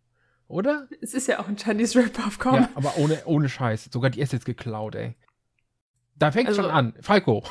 [0.48, 0.88] Oder?
[1.00, 2.54] Es ist ja auch ein Chinese Rip-Off, komm.
[2.54, 3.88] Ja, aber ohne, ohne Scheiß.
[3.92, 5.16] Sogar die Assets geklaut, ey.
[6.14, 6.94] Da fängt also, schon an.
[7.00, 7.42] Falco.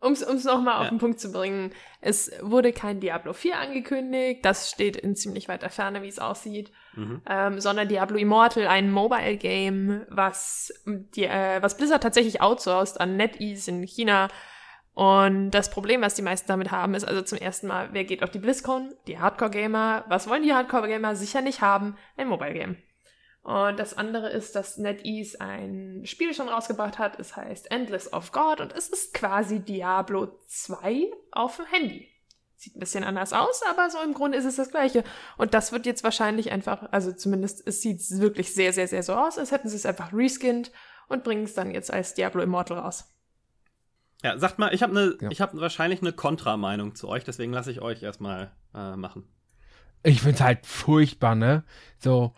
[0.00, 4.68] Um es nochmal auf den Punkt zu bringen, es wurde kein Diablo 4 angekündigt, das
[4.68, 7.22] steht in ziemlich weiter Ferne, wie es aussieht, mhm.
[7.26, 13.70] ähm, sondern Diablo Immortal, ein Mobile-Game, was, die, äh, was Blizzard tatsächlich outsourced an NetEase
[13.70, 14.28] in China.
[14.94, 18.22] Und das Problem, was die meisten damit haben, ist also zum ersten Mal, wer geht
[18.22, 18.94] auf die BlizzCon?
[19.08, 20.04] Die Hardcore-Gamer.
[20.08, 21.96] Was wollen die Hardcore-Gamer sicher nicht haben?
[22.16, 22.76] Ein Mobile-Game.
[23.42, 27.18] Und das andere ist, dass NetEase ein Spiel schon rausgebracht hat.
[27.18, 32.08] Es heißt Endless of God und es ist quasi Diablo 2 auf dem Handy.
[32.56, 35.04] Sieht ein bisschen anders aus, aber so im Grunde ist es das gleiche.
[35.36, 39.12] Und das wird jetzt wahrscheinlich einfach, also zumindest es sieht wirklich sehr, sehr, sehr so
[39.14, 40.72] aus, als hätten sie es einfach reskinned
[41.08, 43.13] und bringen es dann jetzt als Diablo Immortal raus.
[44.24, 45.30] Ja, sagt mal, ich habe ne, ja.
[45.30, 49.24] ich habe wahrscheinlich eine Kontrameinung zu euch, deswegen lasse ich euch erstmal äh, machen.
[50.02, 51.62] Ich finde es halt furchtbar, ne?
[51.98, 52.32] So,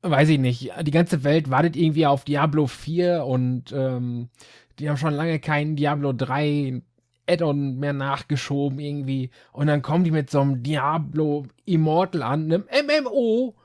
[0.00, 4.30] weiß ich nicht, die ganze Welt wartet irgendwie auf Diablo 4 und ähm,
[4.78, 6.80] die haben schon lange keinen Diablo 3
[7.28, 9.30] Add-on mehr nachgeschoben irgendwie.
[9.52, 13.56] Und dann kommen die mit so einem Diablo Immortal an, einem MMO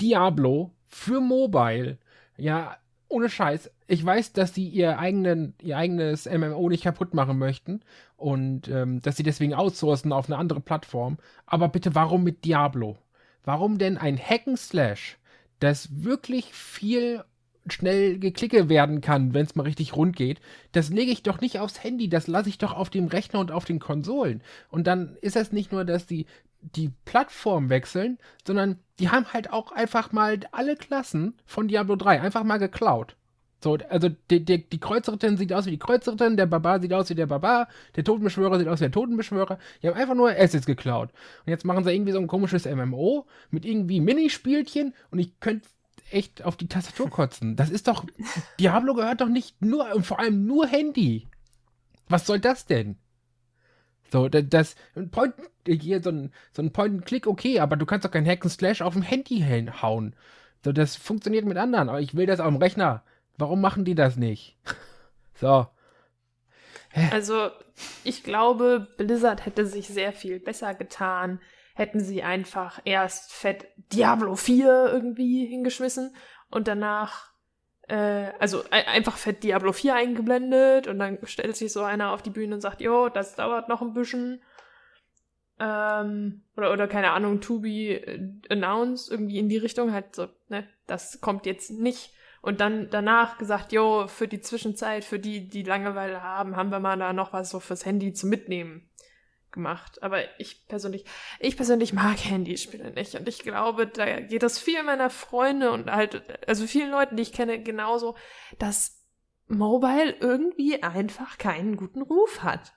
[0.00, 1.98] Diablo für Mobile.
[2.36, 2.76] Ja,
[3.08, 3.70] ohne Scheiß.
[3.86, 7.80] Ich weiß, dass sie ihr, eigenen, ihr eigenes MMO nicht kaputt machen möchten
[8.16, 11.18] und ähm, dass sie deswegen outsourcen auf eine andere Plattform.
[11.46, 12.98] Aber bitte, warum mit Diablo?
[13.44, 15.16] Warum denn ein Hack'n'Slash?
[15.62, 17.22] dass wirklich viel
[17.68, 20.40] schnell geklicke werden kann, wenn es mal richtig rund geht,
[20.72, 23.52] das lege ich doch nicht aufs Handy, das lasse ich doch auf dem Rechner und
[23.52, 24.42] auf den Konsolen.
[24.70, 26.26] Und dann ist es nicht nur, dass die
[26.60, 32.20] die Plattform wechseln, sondern die haben halt auch einfach mal alle Klassen von Diablo 3
[32.20, 33.16] einfach mal geklaut.
[33.62, 37.08] So, also die, die, die Kreuzritterin sieht aus wie die Kreuzritterin, der Barbar sieht aus
[37.10, 39.58] wie der Barbar, der Totenbeschwörer sieht aus wie der Totenbeschwörer.
[39.82, 41.10] Die haben einfach nur Assets geklaut.
[41.46, 45.68] Und jetzt machen sie irgendwie so ein komisches MMO mit irgendwie Minispielchen und ich könnte
[46.10, 47.54] echt auf die Tastatur kotzen.
[47.54, 48.04] Das ist doch.
[48.58, 51.28] Diablo gehört doch nicht nur und vor allem nur Handy.
[52.08, 52.96] Was soll das denn?
[54.10, 54.74] So, das,
[55.10, 55.34] Point,
[55.66, 58.82] hier so ein, so ein Point-and-Click, okay, aber du kannst doch kein Hack and Slash
[58.82, 59.42] auf dem Handy
[59.80, 60.14] hauen.
[60.62, 63.02] So, das funktioniert mit anderen, aber ich will das auf dem Rechner.
[63.38, 64.56] Warum machen die das nicht?
[65.34, 65.66] so.
[67.10, 67.50] Also,
[68.04, 71.40] ich glaube, Blizzard hätte sich sehr viel besser getan,
[71.74, 76.14] hätten sie einfach erst fett Diablo 4 irgendwie hingeschmissen
[76.50, 77.32] und danach
[77.88, 82.30] äh, also einfach fett Diablo 4 eingeblendet und dann stellt sich so einer auf die
[82.30, 84.42] Bühne und sagt, jo, das dauert noch ein bisschen.
[85.58, 90.66] Ähm, oder, oder keine Ahnung, to be announced, irgendwie in die Richtung, halt so, ne,
[90.86, 95.62] das kommt jetzt nicht und dann danach gesagt, jo, für die Zwischenzeit, für die, die
[95.62, 98.90] Langeweile haben, haben wir mal da noch was so fürs Handy zum Mitnehmen
[99.52, 100.02] gemacht.
[100.02, 101.04] Aber ich persönlich,
[101.38, 103.14] ich persönlich mag Handyspiele nicht.
[103.14, 107.22] Und ich glaube, da geht das vielen meiner Freunde und halt, also vielen Leuten, die
[107.22, 108.16] ich kenne, genauso,
[108.58, 109.06] dass
[109.46, 112.72] Mobile irgendwie einfach keinen guten Ruf hat.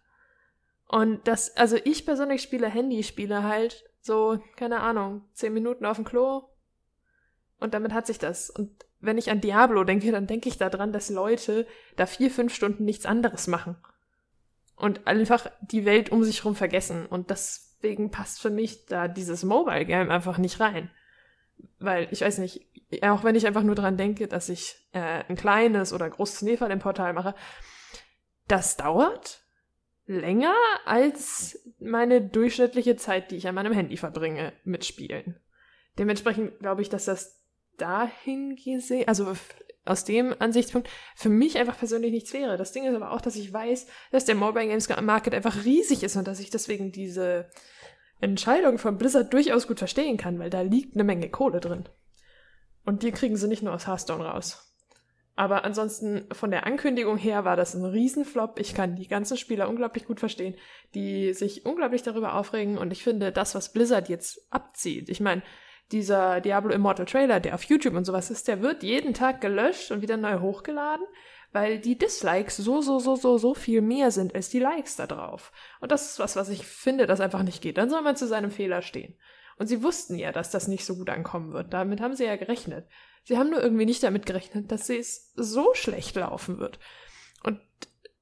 [0.88, 6.06] Und das, also ich persönlich spiele Handyspiele halt so, keine Ahnung, zehn Minuten auf dem
[6.06, 6.43] Klo.
[7.60, 8.51] Und damit hat sich das.
[8.51, 12.54] Und wenn ich an Diablo denke, dann denke ich daran, dass Leute da vier, fünf
[12.54, 13.78] Stunden nichts anderes machen.
[14.76, 17.06] Und einfach die Welt um sich herum vergessen.
[17.06, 20.89] Und deswegen passt für mich da dieses Mobile Game einfach nicht rein.
[21.80, 22.65] Weil, ich weiß nicht,
[23.02, 26.72] auch wenn ich einfach nur daran denke, dass ich äh, ein kleines oder großes Neferl
[26.72, 27.36] im Portal mache,
[28.48, 29.41] das dauert
[30.06, 30.54] länger
[30.86, 35.39] als meine durchschnittliche Zeit, die ich an meinem Handy verbringe mit Spielen.
[35.98, 37.44] Dementsprechend glaube ich, dass das
[37.77, 39.33] dahin gesehen, also
[39.85, 42.57] aus dem Ansichtspunkt, für mich einfach persönlich nichts wäre.
[42.57, 46.03] Das Ding ist aber auch, dass ich weiß, dass der Mobile Games Market einfach riesig
[46.03, 47.49] ist und dass ich deswegen diese
[48.19, 51.88] Entscheidung von Blizzard durchaus gut verstehen kann, weil da liegt eine Menge Kohle drin.
[52.83, 54.61] Und die kriegen sie nicht nur aus Hearthstone raus.
[55.35, 58.57] Aber ansonsten von der Ankündigung her war das ein Riesenflop.
[58.59, 60.55] Ich kann die ganzen Spieler unglaublich gut verstehen,
[60.93, 62.77] die sich unglaublich darüber aufregen.
[62.77, 65.43] Und ich finde, das, was Blizzard jetzt abzieht, ich meine,
[65.91, 69.91] dieser Diablo Immortal Trailer, der auf YouTube und sowas ist, der wird jeden Tag gelöscht
[69.91, 71.06] und wieder neu hochgeladen,
[71.52, 75.08] weil die Dislikes so, so, so, so, so viel mehr sind als die Likes da
[75.08, 75.52] drauf.
[75.80, 77.78] Und das ist was, was ich finde, das einfach nicht geht.
[77.78, 79.15] Dann soll man zu seinem Fehler stehen.
[79.58, 81.74] Und sie wussten ja, dass das nicht so gut ankommen wird.
[81.74, 82.88] Damit haben sie ja gerechnet.
[83.24, 86.80] Sie haben nur irgendwie nicht damit gerechnet, dass es so schlecht laufen wird.
[87.43, 87.62] Und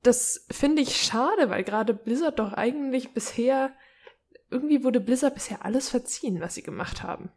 [0.04, 3.74] das finde ich schade, weil gerade Blizzard doch eigentlich bisher,
[4.52, 7.32] irgendwie wurde Blizzard bisher alles verziehen, was sie gemacht haben.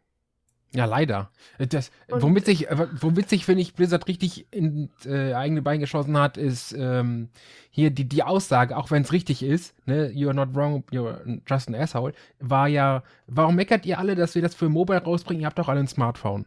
[0.75, 1.31] Ja, leider.
[1.57, 2.67] Das, womit sich,
[2.99, 7.29] womit sich, finde ich, Blizzard richtig in äh, eigene Bein geschossen hat, ist ähm,
[7.71, 11.69] hier die, die Aussage, auch wenn es richtig ist, ne, you're not wrong, you're just
[11.69, 15.41] an asshole, war ja, warum meckert ihr alle, dass wir das für Mobile rausbringen?
[15.41, 16.45] Ihr habt doch alle ein Smartphone.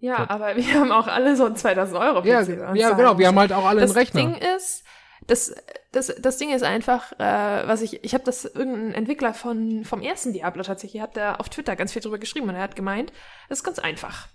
[0.00, 0.30] Ja, so.
[0.30, 2.26] aber wir haben auch alle so ein 2000 Euro PC.
[2.26, 4.22] Ja, ja genau, wir haben halt auch alle das einen Rechner.
[4.22, 4.84] Das Ding ist,
[5.26, 5.54] das,
[5.92, 10.00] das, das Ding ist einfach, äh, was ich, ich habe das irgendein Entwickler von, vom
[10.00, 13.12] ersten Diablo tatsächlich, hat da auf Twitter ganz viel drüber geschrieben und er hat gemeint,
[13.48, 14.28] das ist ganz einfach.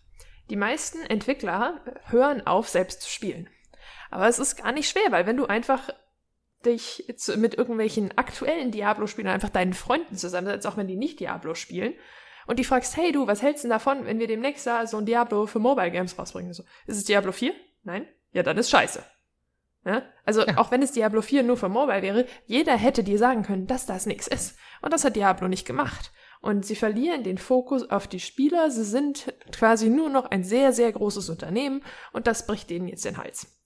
[0.49, 3.49] Die meisten Entwickler hören auf, selbst zu spielen.
[4.09, 5.89] Aber es ist gar nicht schwer, weil wenn du einfach
[6.65, 11.93] dich mit irgendwelchen aktuellen Diablo-Spielern einfach deinen Freunden zusammensetzt, auch wenn die nicht Diablo spielen,
[12.47, 15.05] und die fragst, hey du, was hältst du davon, wenn wir demnächst da so ein
[15.05, 16.53] Diablo für Mobile Games rausbringen?
[16.53, 17.53] So, ist es Diablo 4?
[17.83, 18.07] Nein?
[18.31, 19.03] Ja, dann ist scheiße.
[19.87, 20.03] Ja?
[20.25, 20.57] Also ja.
[20.57, 23.85] auch wenn es Diablo 4 nur für Mobile wäre, jeder hätte dir sagen können, dass
[23.85, 24.57] das nichts ist.
[24.81, 26.11] Und das hat Diablo nicht gemacht.
[26.41, 28.69] Und sie verlieren den Fokus auf die Spieler.
[28.69, 33.05] Sie sind quasi nur noch ein sehr, sehr großes Unternehmen und das bricht denen jetzt
[33.05, 33.57] den Hals.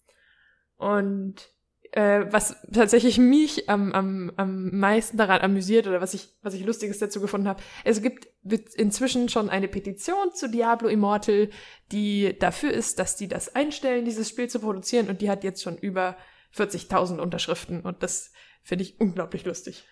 [0.78, 1.50] Und
[1.92, 6.66] äh, was tatsächlich mich am, am, am meisten daran amüsiert oder was ich, was ich
[6.66, 8.28] Lustiges dazu gefunden habe, es gibt
[8.76, 11.50] inzwischen schon eine Petition zu Diablo Immortal,
[11.92, 15.62] die dafür ist, dass die das einstellen, dieses Spiel zu produzieren und die hat jetzt
[15.62, 16.16] schon über
[16.56, 18.32] 40.000 Unterschriften und das
[18.64, 19.86] finde ich unglaublich lustig.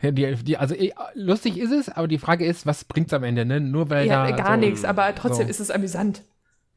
[0.00, 3.22] Ja, die, die, also eh, lustig ist es, aber die Frage ist, was bringt's am
[3.22, 3.60] Ende, ne?
[3.60, 5.50] Nur weil ja, da gar so, nichts, aber trotzdem so.
[5.50, 6.24] ist es amüsant.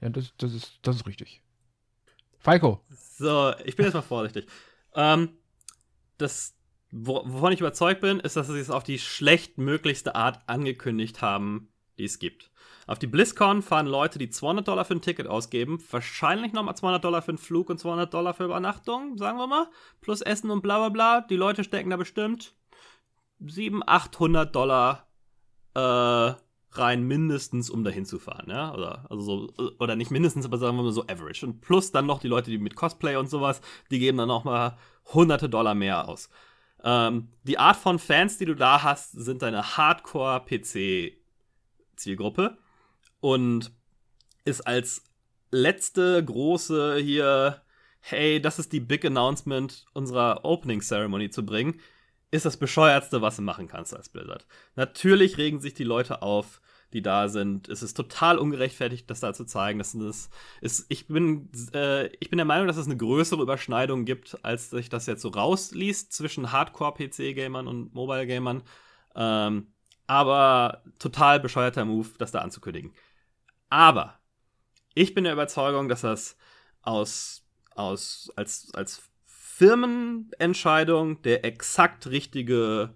[0.02, 1.42] Ja, das, das, ist, das ist richtig.
[2.42, 2.82] Falco.
[2.90, 4.48] So, ich bin jetzt mal vorsichtig.
[4.96, 5.30] Ähm,
[6.18, 6.56] das,
[6.92, 12.06] wovon ich überzeugt bin, ist, dass sie es auf die schlechtmöglichste Art angekündigt haben, die
[12.06, 12.50] es gibt.
[12.88, 17.04] Auf die BlizzCon fahren Leute, die 200 Dollar für ein Ticket ausgeben, wahrscheinlich nochmal 200
[17.04, 19.68] Dollar für einen Flug und 200 Dollar für Übernachtung, sagen wir mal,
[20.02, 21.22] plus Essen und bla bla bla.
[21.22, 22.56] Die Leute stecken da bestimmt
[23.40, 25.08] 700, 800 Dollar
[25.76, 26.34] äh,
[26.74, 30.78] rein mindestens, um dahin zu fahren, ja, oder also so oder nicht mindestens, aber sagen
[30.78, 31.46] wir mal so average.
[31.46, 34.44] Und plus dann noch die Leute, die mit Cosplay und sowas, die geben dann noch
[34.44, 34.78] mal
[35.14, 36.30] hunderte Dollar mehr aus.
[36.84, 41.14] Ähm, die Art von Fans, die du da hast, sind deine Hardcore PC
[41.96, 42.58] Zielgruppe
[43.20, 43.72] und
[44.46, 45.04] ist als
[45.52, 47.62] letzte große hier
[48.02, 51.80] hey, das ist die Big Announcement unserer Opening Ceremony zu bringen,
[52.32, 54.48] ist das bescheuertste, was du machen kannst als Blizzard.
[54.76, 56.62] Natürlich regen sich die Leute auf,
[56.94, 57.70] die da sind.
[57.70, 59.80] Es ist total ungerechtfertigt, das da zu zeigen.
[59.80, 64.06] Das ist, ist ich, bin, äh, ich bin der Meinung, dass es eine größere Überschneidung
[64.06, 68.64] gibt, als sich das jetzt so rausliest zwischen Hardcore-PC-Gamern und Mobile-Gamern.
[69.16, 69.74] Ähm,
[70.08, 72.94] aber total bescheuerter Move, das da anzukündigen.
[73.70, 74.20] Aber
[74.94, 76.38] ich bin der Überzeugung, dass das
[76.82, 79.11] aus, aus als, als
[79.62, 82.96] Firmenentscheidung der exakt richtige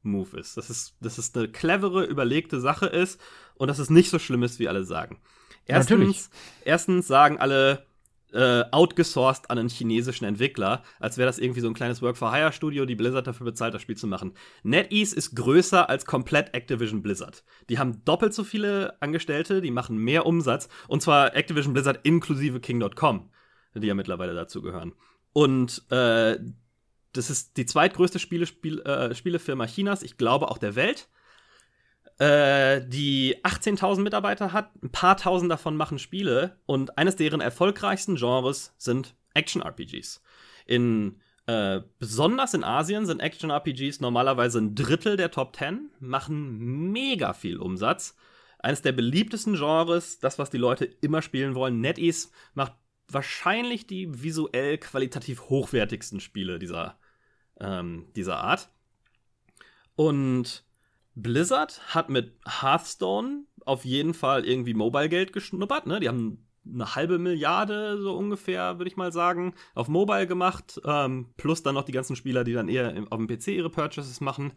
[0.00, 0.56] Move ist.
[0.56, 3.20] Dass es, dass es eine clevere, überlegte Sache ist
[3.54, 5.20] und dass es nicht so schlimm ist, wie alle sagen.
[5.66, 6.30] Erstens,
[6.64, 7.84] erstens sagen alle
[8.32, 12.94] äh, outgesourced an einen chinesischen Entwickler, als wäre das irgendwie so ein kleines Work-for-Hire-Studio, die
[12.94, 14.32] Blizzard dafür bezahlt, das Spiel zu machen.
[14.62, 17.44] NetEase ist größer als komplett Activision Blizzard.
[17.68, 22.58] Die haben doppelt so viele Angestellte, die machen mehr Umsatz und zwar Activision Blizzard inklusive
[22.60, 23.28] King.com,
[23.74, 24.94] die ja mittlerweile dazu gehören.
[25.36, 26.38] Und äh,
[27.12, 31.10] das ist die zweitgrößte Spiele, Spiel, äh, Spielefirma Chinas, ich glaube auch der Welt,
[32.18, 34.70] äh, die 18.000 Mitarbeiter hat.
[34.82, 40.22] Ein paar tausend davon machen Spiele und eines deren erfolgreichsten Genres sind Action-RPGs.
[40.64, 47.34] In äh, besonders in Asien sind Action-RPGs normalerweise ein Drittel der Top 10, machen mega
[47.34, 48.16] viel Umsatz.
[48.58, 51.82] Eines der beliebtesten Genres, das, was die Leute immer spielen wollen.
[51.82, 52.72] NetEase macht
[53.08, 56.98] wahrscheinlich die visuell qualitativ hochwertigsten Spiele dieser,
[57.60, 58.68] ähm, dieser Art.
[59.94, 60.64] Und
[61.14, 65.86] Blizzard hat mit Hearthstone auf jeden Fall irgendwie Mobile-Geld geschnuppert.
[65.86, 66.00] Ne?
[66.00, 70.80] Die haben eine halbe Milliarde, so ungefähr, würde ich mal sagen, auf Mobile gemacht.
[70.84, 74.20] Ähm, plus dann noch die ganzen Spieler, die dann eher auf dem PC ihre Purchases
[74.20, 74.52] machen.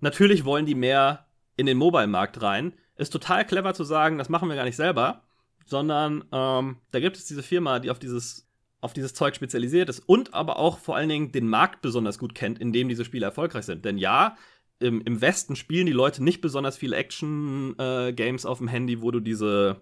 [0.00, 1.26] natürlich wollen die mehr
[1.56, 2.74] in den Mobile-Markt rein.
[2.96, 5.22] Ist total clever zu sagen, das machen wir gar nicht selber,
[5.66, 8.48] sondern ähm, da gibt es diese Firma, die auf dieses,
[8.80, 12.34] auf dieses Zeug spezialisiert ist und aber auch vor allen Dingen den Markt besonders gut
[12.34, 13.84] kennt, in dem diese Spiele erfolgreich sind.
[13.84, 14.36] Denn ja,
[14.78, 19.10] im, im Westen spielen die Leute nicht besonders viele Action-Games äh, auf dem Handy, wo
[19.10, 19.80] du diese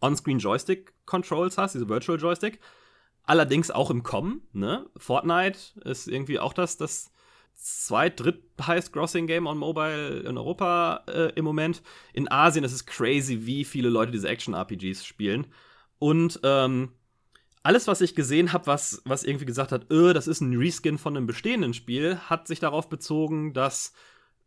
[0.00, 2.60] On-Screen-Joystick-Controls hast, diese Virtual Joystick.
[3.22, 4.86] Allerdings auch im Kommen, ne?
[4.96, 7.10] Fortnite ist irgendwie auch das, das
[7.56, 11.82] zweit-, dritt highest grossing Game on Mobile in Europa äh, im Moment.
[12.12, 15.46] In Asien ist es crazy, wie viele Leute diese Action-RPGs spielen.
[15.98, 16.92] Und ähm,
[17.62, 20.98] alles, was ich gesehen habe, was, was irgendwie gesagt hat, öh, das ist ein Reskin
[20.98, 23.92] von einem bestehenden Spiel, hat sich darauf bezogen, dass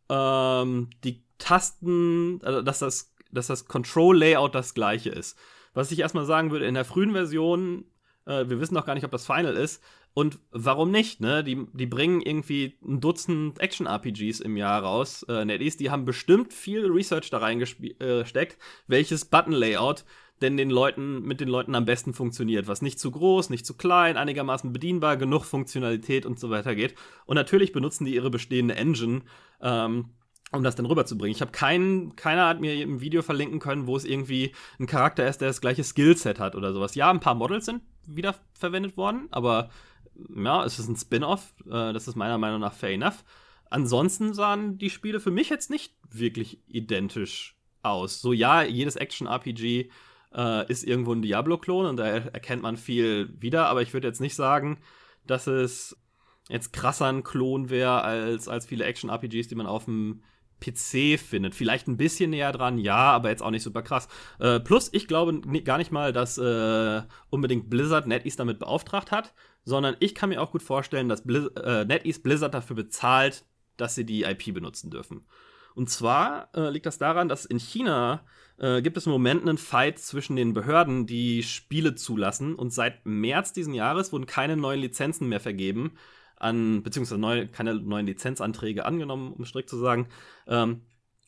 [0.08, 5.38] ähm, die Tasten, also dass das, dass das Control-Layout das gleiche ist.
[5.74, 7.84] Was ich erstmal sagen würde, in der frühen Version,
[8.26, 9.82] äh, wir wissen noch gar nicht, ob das Final ist,
[10.12, 11.44] und warum nicht, ne?
[11.44, 15.22] Die, die bringen irgendwie ein Dutzend Action-RPGs im Jahr raus.
[15.28, 18.56] Äh, NetEase, die haben bestimmt viel Research da reingesteckt, äh,
[18.88, 20.04] welches Button-Layout
[20.42, 23.76] denn den Leuten, mit den Leuten am besten funktioniert, was nicht zu groß, nicht zu
[23.76, 26.94] klein, einigermaßen bedienbar, genug Funktionalität und so weiter geht.
[27.26, 29.22] Und natürlich benutzen die ihre bestehende Engine,
[29.60, 30.10] ähm,
[30.50, 31.34] um das dann rüberzubringen.
[31.34, 35.28] Ich habe keinen, keiner hat mir im Video verlinken können, wo es irgendwie ein Charakter
[35.28, 36.94] ist, der das gleiche Skillset hat oder sowas.
[36.94, 39.70] Ja, ein paar Models sind wiederverwendet worden, aber
[40.34, 41.54] ja, es ist ein Spin-off.
[41.66, 43.24] Äh, das ist meiner Meinung nach fair enough.
[43.70, 48.20] Ansonsten sahen die Spiele für mich jetzt nicht wirklich identisch aus.
[48.20, 49.90] So, ja, jedes Action-RPG
[50.34, 54.20] äh, ist irgendwo ein Diablo-Klon und da erkennt man viel wieder, aber ich würde jetzt
[54.20, 54.78] nicht sagen,
[55.26, 55.96] dass es
[56.48, 60.22] jetzt krasser ein Klon wäre als, als viele Action-RPGs, die man auf dem
[60.60, 61.54] PC findet.
[61.54, 64.08] Vielleicht ein bisschen näher dran, ja, aber jetzt auch nicht super krass.
[64.38, 69.32] Äh, plus, ich glaube gar nicht mal, dass äh, unbedingt Blizzard NetEase damit beauftragt hat,
[69.64, 73.44] sondern ich kann mir auch gut vorstellen, dass Blizz äh, NetEase Blizzard dafür bezahlt,
[73.76, 75.26] dass sie die IP benutzen dürfen.
[75.74, 78.24] Und zwar äh, liegt das daran, dass in China
[78.58, 82.54] äh, gibt es im Moment einen Fight zwischen den Behörden, die Spiele zulassen.
[82.54, 85.92] Und seit März diesen Jahres wurden keine neuen Lizenzen mehr vergeben,
[86.36, 90.08] an, beziehungsweise neu, keine neuen Lizenzanträge angenommen, um strikt zu sagen,
[90.46, 90.82] ähm,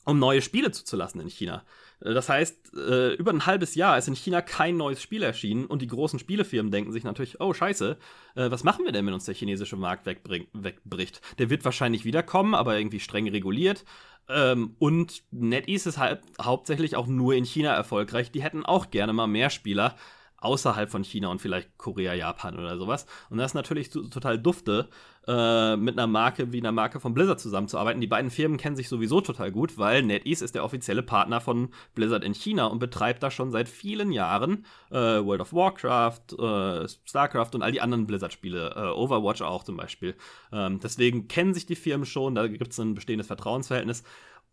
[0.04, 1.64] um neue Spiele zuzulassen in China.
[2.00, 5.66] Äh, das heißt, äh, über ein halbes Jahr ist in China kein neues Spiel erschienen
[5.66, 7.96] und die großen Spielefirmen denken sich natürlich, oh scheiße,
[8.34, 11.20] äh, was machen wir denn, wenn uns der chinesische Markt wegbricht?
[11.38, 13.84] Der wird wahrscheinlich wiederkommen, aber irgendwie streng reguliert.
[14.28, 18.30] Ähm, und NetEase ist halt hauptsächlich auch nur in China erfolgreich.
[18.30, 19.96] Die hätten auch gerne mal mehr Spieler
[20.42, 23.06] außerhalb von China und vielleicht Korea, Japan oder sowas.
[23.30, 24.88] Und das ist natürlich total dufte,
[25.26, 28.00] äh, mit einer Marke wie einer Marke von Blizzard zusammenzuarbeiten.
[28.00, 31.68] Die beiden Firmen kennen sich sowieso total gut, weil NetEase ist der offizielle Partner von
[31.94, 36.88] Blizzard in China und betreibt da schon seit vielen Jahren äh, World of Warcraft, äh,
[37.06, 40.16] StarCraft und all die anderen Blizzard-Spiele, äh, Overwatch auch zum Beispiel.
[40.52, 44.02] Ähm, deswegen kennen sich die Firmen schon, da gibt es ein bestehendes Vertrauensverhältnis.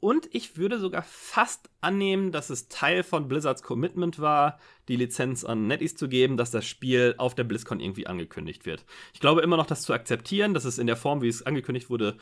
[0.02, 5.44] Und ich würde sogar fast annehmen, dass es Teil von Blizzards Commitment war, die Lizenz
[5.44, 8.86] an NetEase zu geben, dass das Spiel auf der BlizzCon irgendwie angekündigt wird.
[9.14, 11.90] Ich glaube immer noch, das zu akzeptieren, dass es in der Form, wie es angekündigt
[11.90, 12.18] wurde,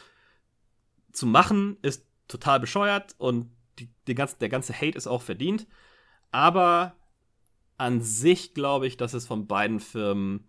[1.12, 5.68] zu machen, ist total bescheuert und die, die ganze, der ganze Hate ist auch verdient.
[6.32, 6.96] Aber
[7.78, 10.48] an sich glaube ich, dass es von beiden Firmen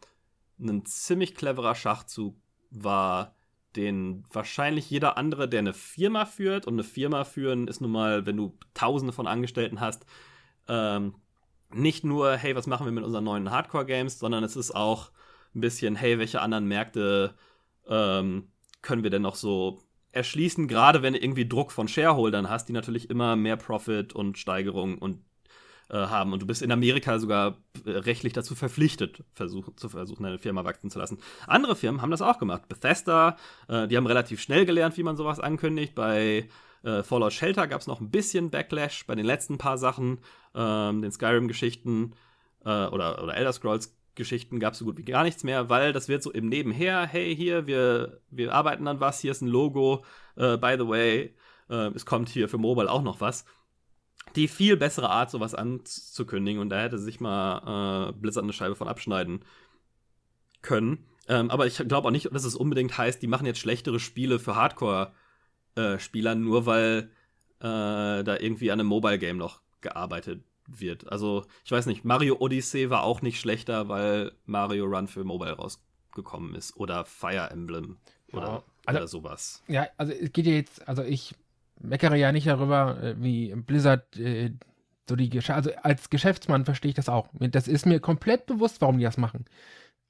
[0.58, 2.36] ein ziemlich cleverer Schachzug
[2.70, 3.37] war,
[3.76, 8.26] den wahrscheinlich jeder andere, der eine Firma führt, und eine Firma führen ist nun mal,
[8.26, 10.06] wenn du tausende von Angestellten hast,
[10.68, 11.14] ähm,
[11.70, 15.10] nicht nur, hey, was machen wir mit unseren neuen Hardcore-Games, sondern es ist auch
[15.54, 17.34] ein bisschen, hey, welche anderen Märkte
[17.88, 18.50] ähm,
[18.82, 22.72] können wir denn noch so erschließen, gerade wenn du irgendwie Druck von Shareholdern hast, die
[22.72, 25.22] natürlich immer mehr Profit und Steigerung und
[25.90, 26.32] äh, haben.
[26.32, 30.64] Und du bist in Amerika sogar äh, rechtlich dazu verpflichtet, versuch, zu versuchen, deine Firma
[30.64, 31.18] wachsen zu lassen.
[31.46, 32.68] Andere Firmen haben das auch gemacht.
[32.68, 33.36] Bethesda,
[33.68, 35.94] äh, die haben relativ schnell gelernt, wie man sowas ankündigt.
[35.94, 36.48] Bei
[36.82, 40.18] äh, Fallout Shelter gab es noch ein bisschen Backlash bei den letzten paar Sachen,
[40.54, 42.12] ähm, den Skyrim-Geschichten
[42.64, 43.94] äh, oder, oder Elder Scrolls.
[44.14, 47.06] Geschichten gab es so gut wie gar nichts mehr, weil das wird so im Nebenher,
[47.06, 50.04] hey, hier, wir, wir arbeiten an was, hier ist ein Logo,
[50.36, 51.34] uh, by the way,
[51.70, 53.44] uh, es kommt hier für Mobile auch noch was
[54.36, 56.60] die viel bessere Art, sowas anzukündigen.
[56.60, 59.44] Und da hätte sich mal äh, Blizzard eine Scheibe von abschneiden
[60.62, 61.04] können.
[61.28, 64.38] Ähm, aber ich glaube auch nicht, dass es unbedingt heißt, die machen jetzt schlechtere Spiele
[64.38, 67.10] für Hardcore-Spieler, äh, nur weil
[67.60, 71.10] äh, da irgendwie an einem Mobile-Game noch gearbeitet wird.
[71.10, 75.52] Also, ich weiß nicht, Mario Odyssey war auch nicht schlechter, weil Mario Run für Mobile
[75.52, 76.76] rausgekommen ist.
[76.76, 77.96] Oder Fire Emblem
[78.32, 79.62] oder, ja, also, oder sowas.
[79.68, 81.34] Ja, also es geht ja jetzt, also ich
[81.80, 84.52] meckere ja nicht darüber, äh, wie Blizzard äh,
[85.08, 87.28] so die Gesch also als Geschäftsmann verstehe ich das auch.
[87.32, 89.44] Das ist mir komplett bewusst, warum die das machen.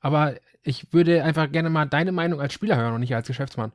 [0.00, 3.72] Aber ich würde einfach gerne mal deine Meinung als Spieler hören und nicht als Geschäftsmann.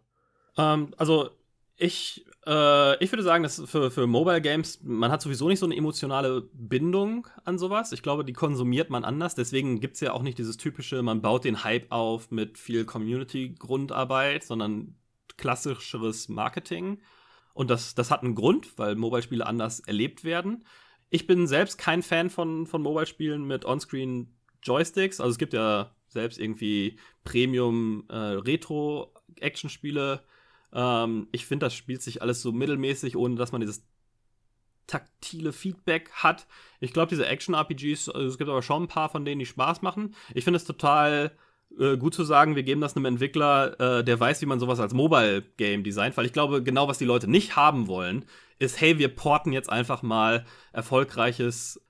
[0.58, 1.30] Ähm, also
[1.78, 5.66] ich Äh, ich würde sagen, dass für, für Mobile Games, man hat sowieso nicht so
[5.66, 7.94] eine emotionale Bindung an sowas.
[7.94, 9.34] Ich glaube, die konsumiert man anders.
[9.34, 12.84] Deswegen gibt es ja auch nicht dieses typische, man baut den Hype auf mit viel
[12.84, 14.96] Community-Grundarbeit, sondern
[15.38, 17.00] klassischeres Marketing.
[17.54, 20.66] Und das, das hat einen Grund, weil Mobile-Spiele anders erlebt werden.
[21.10, 25.20] Ich bin selbst kein Fan von, von Mobile-Spielen mit Onscreen Joysticks.
[25.20, 28.36] Also es gibt ja selbst irgendwie Premium äh,
[30.74, 33.86] ähm, ich finde, das spielt sich alles so mittelmäßig, ohne dass man dieses
[34.88, 36.48] taktile Feedback hat.
[36.80, 39.82] Ich glaube, diese Action-RPGs, also es gibt aber schon ein paar von denen, die Spaß
[39.82, 40.16] machen.
[40.34, 41.38] Ich finde es total
[41.80, 44.80] äh, gut zu sagen, wir geben das einem Entwickler, äh, der weiß, wie man sowas
[44.80, 48.26] als Mobile-Game designt, weil ich glaube, genau was die Leute nicht haben wollen,
[48.60, 51.82] ist, hey, wir porten jetzt einfach mal erfolgreiches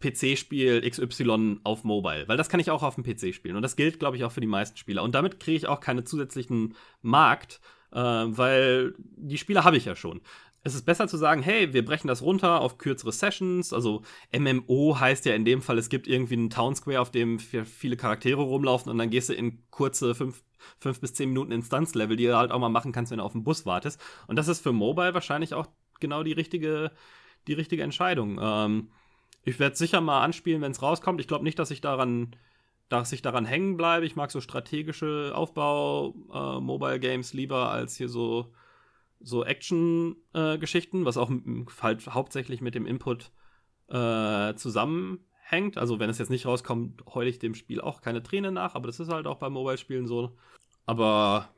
[0.00, 3.76] PC-Spiel XY auf Mobile, weil das kann ich auch auf dem PC spielen und das
[3.76, 6.74] gilt, glaube ich, auch für die meisten Spieler und damit kriege ich auch keine zusätzlichen
[7.02, 7.60] Markt,
[7.92, 10.20] äh, weil die Spiele habe ich ja schon.
[10.66, 13.72] Es ist besser zu sagen, hey, wir brechen das runter auf kürzere Sessions.
[13.72, 14.02] Also
[14.36, 17.96] MMO heißt ja in dem Fall, es gibt irgendwie einen Town Square, auf dem viele
[17.96, 20.42] Charaktere rumlaufen und dann gehst du in kurze fünf,
[20.80, 23.30] fünf bis zehn Minuten Instanzlevel, die du halt auch mal machen kannst, wenn du auf
[23.30, 24.00] den Bus wartest.
[24.26, 25.68] Und das ist für Mobile wahrscheinlich auch
[26.00, 26.90] genau die richtige,
[27.46, 28.40] die richtige Entscheidung.
[28.42, 28.90] Ähm,
[29.44, 31.20] ich werde sicher mal anspielen, wenn es rauskommt.
[31.20, 32.34] Ich glaube nicht, dass ich daran
[32.88, 34.06] dass ich daran hängen bleibe.
[34.06, 38.52] Ich mag so strategische Aufbau-Mobile-Games äh, lieber als hier so,
[39.20, 41.30] so Action-Geschichten, äh, was auch
[41.82, 43.30] halt hauptsächlich mit dem Input
[43.88, 45.78] äh, zusammenhängt.
[45.78, 48.86] Also wenn es jetzt nicht rauskommt, heule ich dem Spiel auch keine Träne nach, aber
[48.86, 50.36] das ist halt auch bei Mobile-Spielen so.
[50.84, 51.48] Aber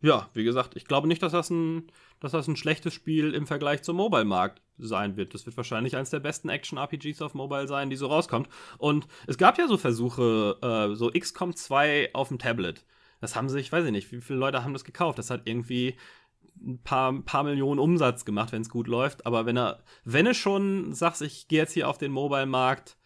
[0.00, 3.46] ja, wie gesagt, ich glaube nicht, dass das ein, dass das ein schlechtes Spiel im
[3.46, 5.34] Vergleich zum Mobile-Markt sein wird.
[5.34, 8.48] Das wird wahrscheinlich eines der besten Action-RPGs auf Mobile sein, die so rauskommt.
[8.78, 12.84] Und es gab ja so Versuche, äh, so XCOM 2 auf dem Tablet.
[13.20, 15.18] Das haben sich, weiß ich nicht, wie viele Leute haben das gekauft?
[15.18, 15.96] Das hat irgendwie
[16.60, 19.26] ein paar, paar Millionen Umsatz gemacht, wenn es gut läuft.
[19.26, 22.96] Aber wenn er, wenn du schon sagst, ich gehe jetzt hier auf den Mobile-Markt,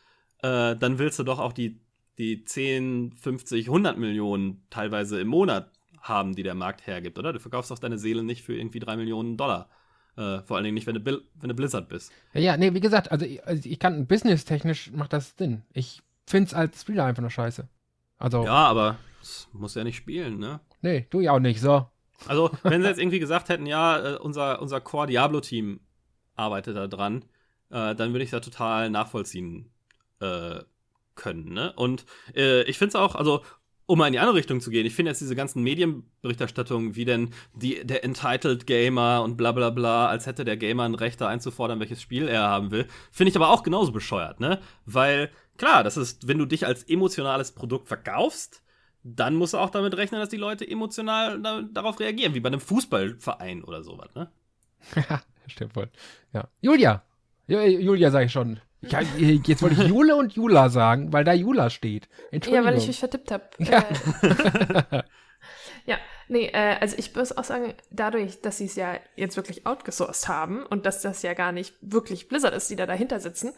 [0.43, 1.81] äh, dann willst du doch auch die,
[2.19, 7.33] die 10, 50, 100 Millionen teilweise im Monat haben, die der Markt hergibt, oder?
[7.33, 9.69] Du verkaufst doch deine Seele nicht für irgendwie drei Millionen Dollar.
[10.17, 12.13] Äh, vor allen Dingen nicht, wenn du, wenn du Blizzard bist.
[12.35, 15.63] Ja, ja, nee, wie gesagt, also ich, also ich kann, business-technisch macht das Sinn.
[15.73, 17.69] Ich find's als Spieler einfach nur scheiße.
[18.19, 18.45] Also.
[18.45, 18.99] Ja, aber
[19.53, 20.61] muss ja nicht spielen, ne?
[20.83, 21.87] Nee, du ja auch nicht, so.
[22.27, 25.81] Also, wenn sie jetzt irgendwie gesagt hätten, ja, äh, unser, unser Core Diablo-Team
[26.37, 27.25] arbeitet da dran,
[27.71, 29.71] äh, dann würde ich da total nachvollziehen
[30.21, 30.61] äh,
[31.15, 31.73] können, ne?
[31.75, 32.05] Und
[32.35, 33.43] äh, ich finde es auch, also
[33.87, 37.05] um mal in die andere Richtung zu gehen, ich finde jetzt diese ganzen Medienberichterstattungen, wie
[37.05, 41.21] denn die, der Entitled Gamer und bla bla bla, als hätte der Gamer ein Recht
[41.21, 44.61] da einzufordern, welches Spiel er haben will, finde ich aber auch genauso bescheuert, ne?
[44.87, 48.63] Weil, klar, das ist, wenn du dich als emotionales Produkt verkaufst,
[49.05, 52.49] dann musst du auch damit rechnen, dass die Leute emotional da, darauf reagieren, wie bei
[52.49, 54.31] einem Fußballverein oder sowas, ne?
[54.97, 55.91] Ja, stimmt wohl.
[56.33, 56.49] Ja.
[56.61, 57.03] Julia!
[57.49, 58.61] Julia sage ich schon.
[58.83, 62.09] Ja, jetzt wollte ich Jule und Jula sagen, weil da Jula steht.
[62.33, 63.45] Ja, weil ich mich vertippt habe.
[63.59, 63.79] Ja.
[63.79, 65.03] Äh,
[65.87, 65.99] ja,
[66.29, 70.29] nee, äh, also ich muss auch sagen, dadurch, dass sie es ja jetzt wirklich outgesourced
[70.29, 73.53] haben und dass das ja gar nicht wirklich Blizzard ist, die da dahinter sitzen,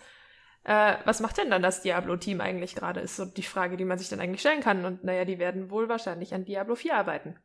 [0.65, 3.99] äh, was macht denn dann das Diablo-Team eigentlich gerade, ist so die Frage, die man
[3.99, 4.85] sich dann eigentlich stellen kann.
[4.85, 7.37] Und naja, die werden wohl wahrscheinlich an Diablo 4 arbeiten.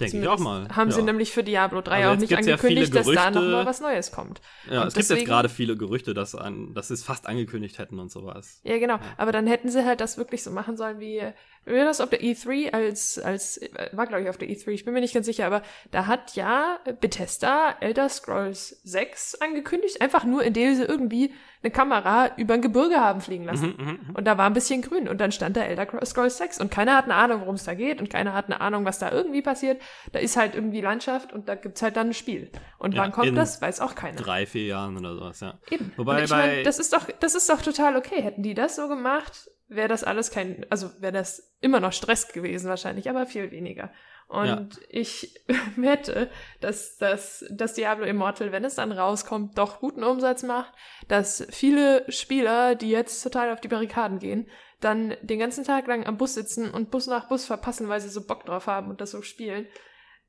[0.00, 0.68] Denke ich auch mal.
[0.74, 0.96] Haben ja.
[0.96, 3.80] sie nämlich für Diablo 3 also auch nicht angekündigt, ja dass da noch mal was
[3.80, 4.40] Neues kommt.
[4.68, 7.26] Ja, und es deswegen, gibt jetzt gerade viele Gerüchte, dass, an, dass sie es fast
[7.26, 8.60] angekündigt hätten und sowas.
[8.64, 8.94] Ja, genau.
[8.94, 9.00] Ja.
[9.16, 11.22] Aber dann hätten sie halt das wirklich so machen sollen wie,
[11.64, 13.60] wie das auf der E3 als, als,
[13.92, 15.62] war glaube ich auf der E3, ich bin mir nicht ganz sicher, aber
[15.92, 21.32] da hat ja Bethesda Elder Scrolls 6 angekündigt, einfach nur indem sie irgendwie
[21.64, 23.74] eine Kamera über ein Gebirge haben fliegen lassen.
[23.78, 23.98] Mhm, mh, mh.
[24.14, 26.96] Und da war ein bisschen grün und dann stand da Elder Scrolls 6 und keiner
[26.96, 29.42] hat eine Ahnung, worum es da geht und keiner hat eine Ahnung, was da irgendwie
[29.42, 29.80] passiert.
[30.12, 32.50] Da ist halt irgendwie Landschaft und da gibt's halt dann ein Spiel.
[32.78, 34.16] Und ja, wann kommt das, weiß auch keiner.
[34.16, 35.58] Drei, vier Jahren oder sowas, ja.
[35.70, 35.92] Eben.
[35.96, 38.22] Wobei ich mein, das ist doch, das ist doch total okay.
[38.22, 42.28] Hätten die das so gemacht, wäre das alles kein, also wäre das immer noch Stress
[42.28, 43.90] gewesen wahrscheinlich, aber viel weniger.
[44.28, 44.66] Und ja.
[44.88, 45.40] ich
[45.76, 50.72] wette, dass das dass Diablo Immortal, wenn es dann rauskommt, doch guten Umsatz macht,
[51.08, 54.48] dass viele Spieler, die jetzt total auf die Barrikaden gehen,
[54.80, 58.08] dann den ganzen Tag lang am Bus sitzen und Bus nach Bus verpassen, weil sie
[58.08, 59.66] so Bock drauf haben und das so spielen.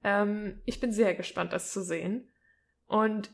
[0.03, 2.31] Ähm, ich bin sehr gespannt, das zu sehen.
[2.87, 3.31] Und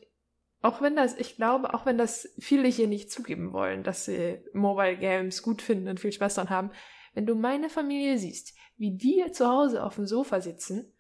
[0.62, 4.44] auch wenn das, ich glaube, auch wenn das viele hier nicht zugeben wollen, dass sie
[4.54, 6.72] Mobile Games gut finden und viel Spaß daran haben,
[7.14, 10.92] wenn du meine Familie siehst, wie die zu Hause auf dem Sofa sitzen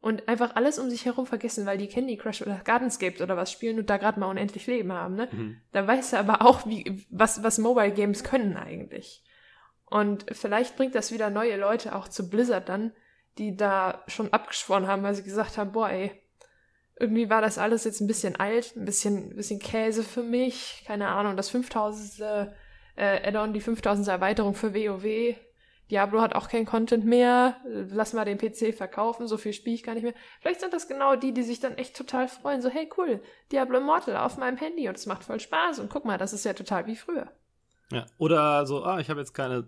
[0.00, 3.52] und einfach alles um sich herum vergessen, weil die Candy Crush oder Gardenscapes oder was
[3.52, 5.28] spielen und da gerade mal unendlich Leben haben, ne?
[5.30, 5.60] Mhm.
[5.72, 9.22] Da weißt du aber auch, wie, was, was Mobile Games können eigentlich.
[9.84, 12.92] Und vielleicht bringt das wieder neue Leute auch zu Blizzard dann,
[13.36, 16.10] die da schon abgeschworen haben, weil sie gesagt haben, boah, ey,
[16.98, 20.82] irgendwie war das alles jetzt ein bisschen alt, ein bisschen, ein bisschen Käse für mich.
[20.86, 22.20] Keine Ahnung, das 5000.
[22.96, 24.08] Äh, Add-on, die 5000.
[24.08, 25.36] Erweiterung für WoW.
[25.90, 27.56] Diablo hat auch kein Content mehr.
[27.64, 30.14] Lass mal den PC verkaufen, so viel spiele ich gar nicht mehr.
[30.40, 32.60] Vielleicht sind das genau die, die sich dann echt total freuen.
[32.62, 33.22] So, hey cool,
[33.52, 35.78] Diablo Immortal auf meinem Handy und es macht voll Spaß.
[35.78, 37.30] Und guck mal, das ist ja total wie früher.
[37.90, 39.66] Ja, oder so, ah, ich habe jetzt keine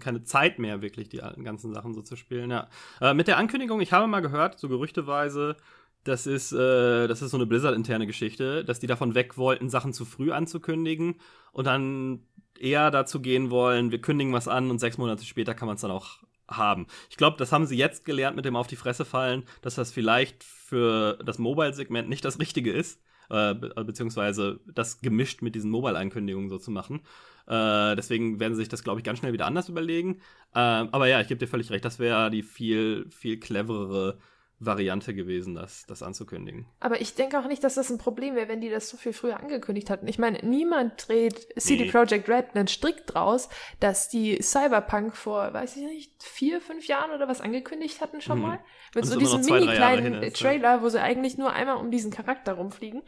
[0.00, 2.50] keine Zeit mehr, wirklich die ganzen Sachen so zu spielen.
[2.50, 2.68] Ja.
[3.00, 5.56] Äh, mit der Ankündigung, ich habe mal gehört, so gerüchteweise,
[6.04, 9.92] das ist, äh, das ist so eine Blizzard-interne Geschichte, dass die davon weg wollten, Sachen
[9.92, 11.16] zu früh anzukündigen
[11.52, 12.26] und dann
[12.60, 15.82] eher dazu gehen wollen, wir kündigen was an und sechs Monate später kann man es
[15.82, 16.86] dann auch haben.
[17.10, 19.92] Ich glaube, das haben sie jetzt gelernt mit dem Auf die Fresse fallen, dass das
[19.92, 23.00] vielleicht für das Mobile-Segment nicht das Richtige ist,
[23.30, 27.00] äh, be beziehungsweise das gemischt mit diesen Mobile-Ankündigungen so zu machen.
[27.46, 30.16] Äh, deswegen werden sie sich das, glaube ich, ganz schnell wieder anders überlegen.
[30.54, 34.18] Äh, aber ja, ich gebe dir völlig recht, das wäre die viel, viel cleverere
[34.60, 36.66] Variante gewesen, das, das anzukündigen.
[36.80, 39.12] Aber ich denke auch nicht, dass das ein Problem wäre, wenn die das so viel
[39.12, 40.08] früher angekündigt hatten.
[40.08, 41.90] Ich meine, niemand dreht CD nee.
[41.90, 43.48] Projekt Red einen Strick draus,
[43.78, 48.38] dass die Cyberpunk vor, weiß ich nicht, vier, fünf Jahren oder was angekündigt hatten schon
[48.38, 48.44] mhm.
[48.44, 48.60] mal.
[48.94, 52.54] Mit Und so diesem mini kleinen Trailer, wo sie eigentlich nur einmal um diesen Charakter
[52.54, 53.02] rumfliegen.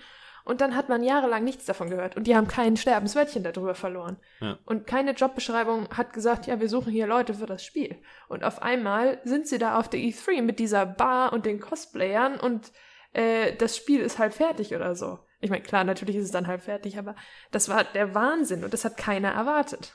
[0.45, 2.17] Und dann hat man jahrelang nichts davon gehört.
[2.17, 4.17] Und die haben kein Sterbenswörtchen darüber verloren.
[4.41, 4.59] Ja.
[4.65, 7.97] Und keine Jobbeschreibung hat gesagt, ja, wir suchen hier Leute für das Spiel.
[8.29, 12.39] Und auf einmal sind sie da auf der E3 mit dieser Bar und den Cosplayern
[12.41, 12.73] und
[13.13, 15.19] äh, das Spiel ist halb fertig oder so.
[15.41, 17.15] Ich meine, klar, natürlich ist es dann halb fertig, aber
[17.51, 19.95] das war der Wahnsinn und das hat keiner erwartet.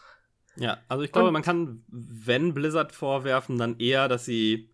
[0.58, 4.70] Ja, also ich glaube, und, man kann, wenn Blizzard vorwerfen, dann eher, dass sie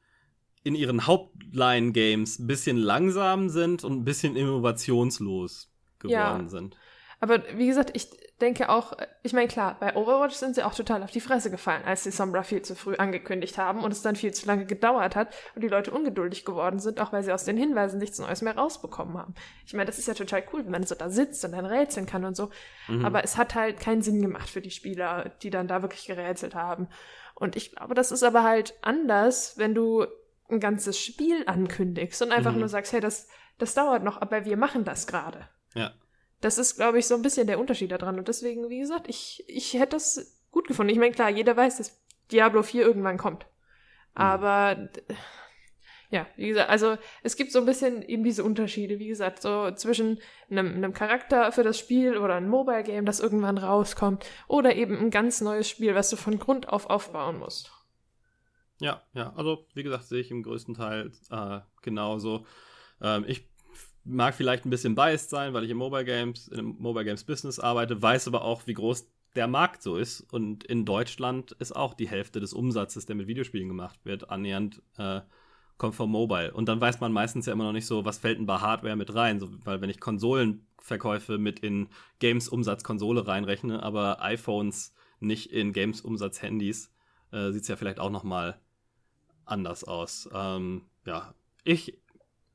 [0.63, 6.49] in ihren Hauptline-Games ein bisschen langsam sind und ein bisschen innovationslos geworden ja.
[6.49, 6.77] sind.
[7.19, 8.09] Aber wie gesagt, ich
[8.41, 11.83] denke auch, ich meine, klar, bei Overwatch sind sie auch total auf die Fresse gefallen,
[11.85, 15.15] als sie Sombra viel zu früh angekündigt haben und es dann viel zu lange gedauert
[15.15, 18.41] hat und die Leute ungeduldig geworden sind, auch weil sie aus den Hinweisen nichts Neues
[18.41, 19.35] mehr rausbekommen haben.
[19.67, 22.07] Ich meine, das ist ja total cool, wenn man so da sitzt und dann rätseln
[22.07, 22.49] kann und so.
[22.87, 23.05] Mhm.
[23.05, 26.55] Aber es hat halt keinen Sinn gemacht für die Spieler, die dann da wirklich gerätselt
[26.55, 26.87] haben.
[27.35, 30.07] Und ich glaube, das ist aber halt anders, wenn du
[30.51, 32.59] ein ganzes Spiel ankündigst und einfach mhm.
[32.59, 33.27] nur sagst, hey, das,
[33.57, 35.47] das dauert noch, aber wir machen das gerade.
[35.73, 35.93] Ja.
[36.41, 38.17] Das ist, glaube ich, so ein bisschen der Unterschied daran.
[38.17, 40.91] Und deswegen, wie gesagt, ich, ich hätte das gut gefunden.
[40.91, 43.45] Ich meine, klar, jeder weiß, dass Diablo 4 irgendwann kommt.
[43.45, 44.21] Mhm.
[44.21, 44.89] Aber
[46.11, 49.71] ja, wie gesagt, also es gibt so ein bisschen eben diese Unterschiede, wie gesagt, so
[49.71, 54.75] zwischen einem, einem Charakter für das Spiel oder ein Mobile Game, das irgendwann rauskommt, oder
[54.75, 57.71] eben ein ganz neues Spiel, was du von Grund auf aufbauen musst.
[58.81, 62.47] Ja, ja, also wie gesagt, sehe ich im größten Teil äh, genauso.
[62.99, 63.47] Ähm, ich
[64.03, 67.59] mag vielleicht ein bisschen biased sein, weil ich im Mobile Games, in Mobile Games Business
[67.59, 70.21] arbeite, weiß aber auch, wie groß der Markt so ist.
[70.33, 74.81] Und in Deutschland ist auch die Hälfte des Umsatzes, der mit Videospielen gemacht wird, annähernd
[74.97, 75.21] äh,
[75.77, 76.51] kommt vom Mobile.
[76.51, 78.95] Und dann weiß man meistens ja immer noch nicht so, was fällt denn bei Hardware
[78.95, 79.39] mit rein.
[79.39, 86.41] So, weil wenn ich Konsolenverkäufe mit in Games-Umsatz Konsole reinrechne, aber iPhones nicht in Games-Umsatz
[86.41, 86.91] Handys,
[87.31, 88.59] äh, sieht es ja vielleicht auch noch mal
[89.45, 90.29] anders aus.
[90.33, 91.33] Ähm, ja,
[91.63, 91.97] ich,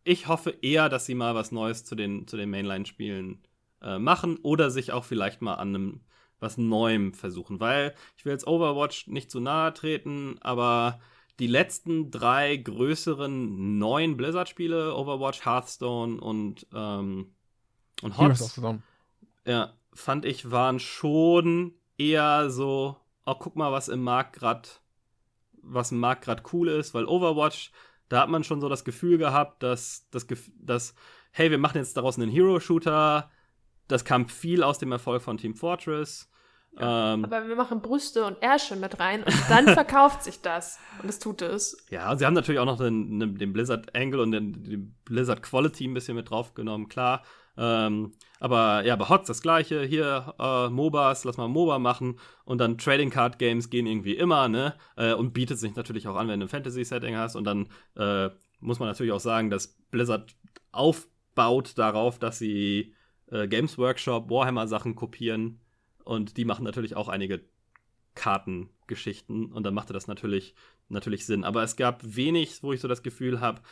[0.05, 3.43] ich hoffe eher, dass sie mal was Neues zu den, zu den Mainline-Spielen
[3.83, 6.01] äh, machen oder sich auch vielleicht mal an einem
[6.39, 11.01] was Neuem versuchen, weil ich will jetzt Overwatch nicht zu nahe treten, aber
[11.39, 17.35] die letzten drei größeren neuen Blizzard-Spiele, Overwatch, Hearthstone und, ähm,
[18.03, 18.61] und HOTS,
[19.47, 24.69] ja, fand ich, waren schon eher so, oh, guck mal, was im Markt gerade
[25.67, 27.73] was im Markt gerade cool ist, weil Overwatch,
[28.09, 30.27] da hat man schon so das Gefühl gehabt, dass, dass,
[30.59, 30.95] dass
[31.33, 33.31] hey, wir machen jetzt daraus einen Hero-Shooter.
[33.89, 36.31] Das kam viel aus dem Erfolg von Team Fortress.
[36.79, 40.79] Ja, ähm, aber wir machen Brüste und Ärsche mit rein und dann verkauft sich das.
[41.03, 41.85] Und es tut es.
[41.91, 45.87] Ja, sie haben natürlich auch noch den, den Blizzard Angle und den, den, Blizzard Quality
[45.87, 47.23] ein bisschen mit draufgenommen, klar.
[47.57, 49.83] Ähm, aber ja, bei HOTS das gleiche.
[49.83, 52.19] Hier äh, MOBAs, lass mal MOBA machen.
[52.45, 54.75] Und dann Trading Card Games gehen irgendwie immer, ne?
[54.97, 57.37] Äh, und bietet sich natürlich auch an, wenn du ein Fantasy-Setting hast.
[57.37, 58.31] Und dann äh,
[58.61, 60.37] muss man natürlich auch sagen, dass Blizzard
[60.73, 62.95] aufbaut darauf, dass sie
[63.31, 65.61] äh, Games Workshop, Warhammer-Sachen kopieren.
[66.05, 67.41] Und die machen natürlich auch einige
[68.15, 69.53] Kartengeschichten.
[69.53, 70.55] Und dann machte das natürlich,
[70.89, 71.45] natürlich Sinn.
[71.45, 73.63] Aber es gab wenig, wo ich so das Gefühl habe,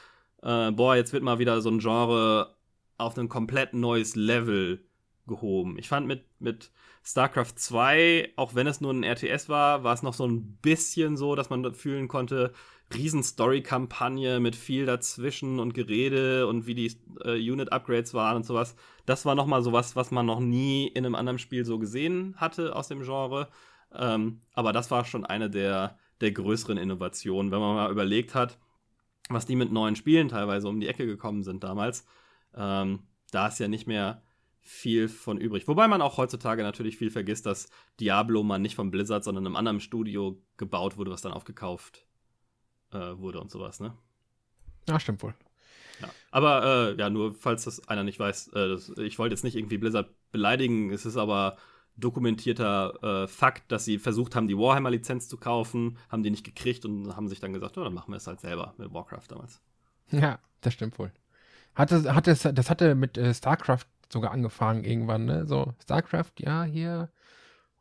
[0.42, 2.54] äh, boah, jetzt wird mal wieder so ein Genre
[2.96, 4.84] auf ein komplett neues Level
[5.26, 5.78] gehoben.
[5.78, 6.70] Ich fand mit, mit
[7.02, 11.16] StarCraft 2, auch wenn es nur ein RTS war, war es noch so ein bisschen
[11.16, 12.52] so, dass man fühlen konnte,
[12.94, 18.76] Riesen-Story-Kampagne mit viel dazwischen und Gerede und wie die äh, Unit-Upgrades waren und sowas.
[19.06, 22.76] Das war nochmal sowas, was man noch nie in einem anderen Spiel so gesehen hatte
[22.76, 23.48] aus dem Genre.
[23.92, 28.58] Ähm, aber das war schon eine der, der größeren Innovationen, wenn man mal überlegt hat,
[29.30, 32.06] was die mit neuen Spielen teilweise um die Ecke gekommen sind damals
[32.56, 33.00] Ähm,
[33.30, 34.22] da ist ja nicht mehr
[34.60, 35.68] viel von übrig.
[35.68, 37.68] Wobei man auch heutzutage natürlich viel vergisst, dass
[38.00, 42.06] Diablo mal nicht von Blizzard, sondern einem anderen Studio gebaut wurde, was dann aufgekauft
[42.92, 43.94] äh, wurde und sowas, ne?
[44.88, 45.34] Ja, stimmt wohl.
[46.00, 46.08] Ja.
[46.30, 49.56] Aber äh, ja, nur falls das einer nicht weiß, äh, das, ich wollte jetzt nicht
[49.56, 51.56] irgendwie Blizzard beleidigen, es ist aber
[51.96, 56.84] dokumentierter äh, Fakt, dass sie versucht haben, die Warhammer-Lizenz zu kaufen, haben die nicht gekriegt
[56.84, 59.60] und haben sich dann gesagt, oh, dann machen wir es halt selber mit Warcraft damals.
[60.10, 61.12] Ja, das stimmt wohl.
[61.74, 65.46] Hatte, hatte, das hatte mit äh, StarCraft sogar angefangen irgendwann, ne?
[65.46, 67.10] So, StarCraft, ja, hier.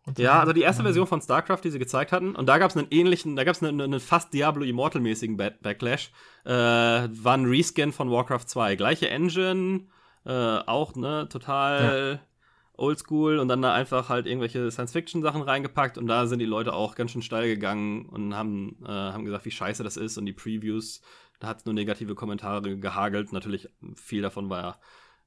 [0.05, 0.21] So.
[0.21, 2.75] Ja, also die erste Version von StarCraft, die sie gezeigt hatten, und da gab es
[2.75, 6.11] einen ähnlichen, da gab es einen, einen, fast Diablo Immortal-mäßigen Backlash,
[6.43, 8.75] äh, war ein Rescan von Warcraft 2.
[8.75, 9.87] Gleiche Engine,
[10.25, 12.27] äh, auch, ne, total ja.
[12.73, 16.95] oldschool und dann da einfach halt irgendwelche Science-Fiction-Sachen reingepackt und da sind die Leute auch
[16.95, 20.33] ganz schön steil gegangen und haben, äh, haben gesagt, wie scheiße das ist und die
[20.33, 21.01] Previews,
[21.43, 23.33] da hat es nur negative Kommentare gehagelt.
[23.33, 24.79] Natürlich, viel davon war ja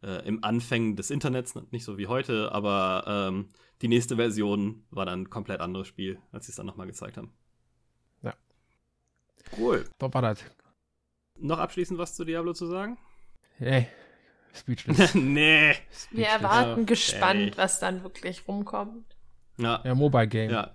[0.02, 3.50] äh, im Anfängen des Internets, nicht so wie heute, aber ähm,
[3.82, 7.18] die nächste Version war dann ein komplett anderes Spiel, als sie es dann nochmal gezeigt
[7.18, 7.34] haben.
[8.22, 8.32] Ja.
[9.58, 9.84] Cool.
[9.98, 10.42] War das.
[11.38, 12.96] Noch abschließend was zu Diablo zu sagen?
[13.58, 13.86] Nee.
[14.54, 15.14] Speechless.
[15.14, 15.74] nee.
[15.74, 16.08] Speechless.
[16.12, 17.56] Wir erwarten ja, gespannt, ey.
[17.58, 19.04] was dann wirklich rumkommt.
[19.58, 19.82] Ja.
[19.84, 20.50] Ja, Mobile Game.
[20.50, 20.74] Ja.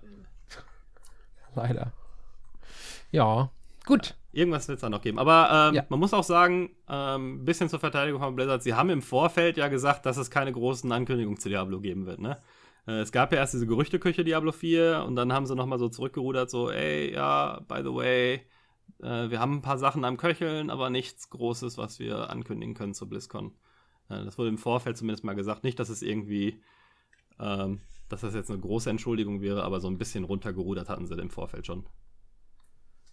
[1.56, 1.92] Leider.
[3.10, 3.50] Ja,
[3.84, 4.16] gut.
[4.32, 5.18] Irgendwas wird es da noch geben.
[5.18, 5.84] Aber ähm, ja.
[5.88, 9.56] man muss auch sagen, ein ähm, bisschen zur Verteidigung von Blizzard, sie haben im Vorfeld
[9.56, 12.38] ja gesagt, dass es keine großen Ankündigungen zu Diablo geben wird, ne?
[12.86, 15.88] Äh, es gab ja erst diese Gerüchteküche Diablo 4 und dann haben sie nochmal so
[15.88, 18.40] zurückgerudert, so, ey, ja, by the way,
[19.02, 22.94] äh, wir haben ein paar Sachen am Köcheln, aber nichts Großes, was wir ankündigen können
[22.94, 23.52] zu BlizzCon.
[24.08, 25.64] Äh, das wurde im Vorfeld zumindest mal gesagt.
[25.64, 26.60] Nicht, dass es irgendwie,
[27.38, 31.14] ähm, dass das jetzt eine große Entschuldigung wäre, aber so ein bisschen runtergerudert hatten sie
[31.14, 31.86] im Vorfeld schon.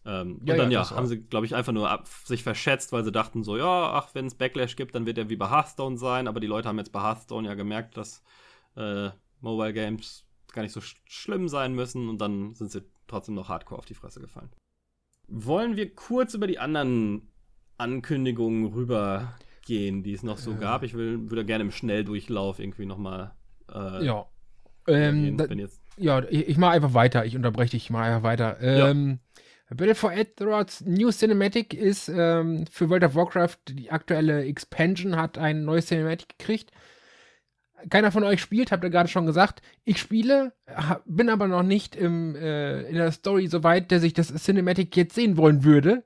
[0.09, 2.91] Ähm, ja, und dann ja, ja haben sie, glaube ich, einfach nur ab, sich verschätzt,
[2.91, 5.49] weil sie dachten so, ja, ach, wenn es Backlash gibt, dann wird er wie bei
[5.49, 6.27] Hearthstone sein.
[6.27, 8.23] Aber die Leute haben jetzt bei Hearthstone ja gemerkt, dass
[8.75, 12.09] äh, Mobile Games gar nicht so sch schlimm sein müssen.
[12.09, 14.49] Und dann sind sie trotzdem noch hardcore auf die Fresse gefallen.
[15.27, 17.29] Wollen wir kurz über die anderen
[17.77, 20.55] Ankündigungen rübergehen, die es noch so äh.
[20.55, 20.81] gab?
[20.81, 23.35] Ich will, würde gerne im Schnelldurchlauf irgendwie nochmal.
[23.71, 24.25] Äh, ja.
[24.87, 25.45] Ähm, da,
[25.97, 27.25] ja, ich, ich mache einfach weiter.
[27.25, 28.59] Ich unterbreche dich, ich mache einfach weiter.
[28.59, 29.41] Ähm, ja.
[29.69, 35.37] Battle for Azeroth's New Cinematic ist ähm, für World of Warcraft die aktuelle Expansion, hat
[35.37, 36.71] ein neues Cinematic gekriegt.
[37.89, 39.61] Keiner von euch spielt, habt ihr gerade schon gesagt.
[39.85, 40.53] Ich spiele,
[41.05, 44.95] bin aber noch nicht im, äh, in der Story so weit, dass ich das Cinematic
[44.97, 46.03] jetzt sehen wollen würde.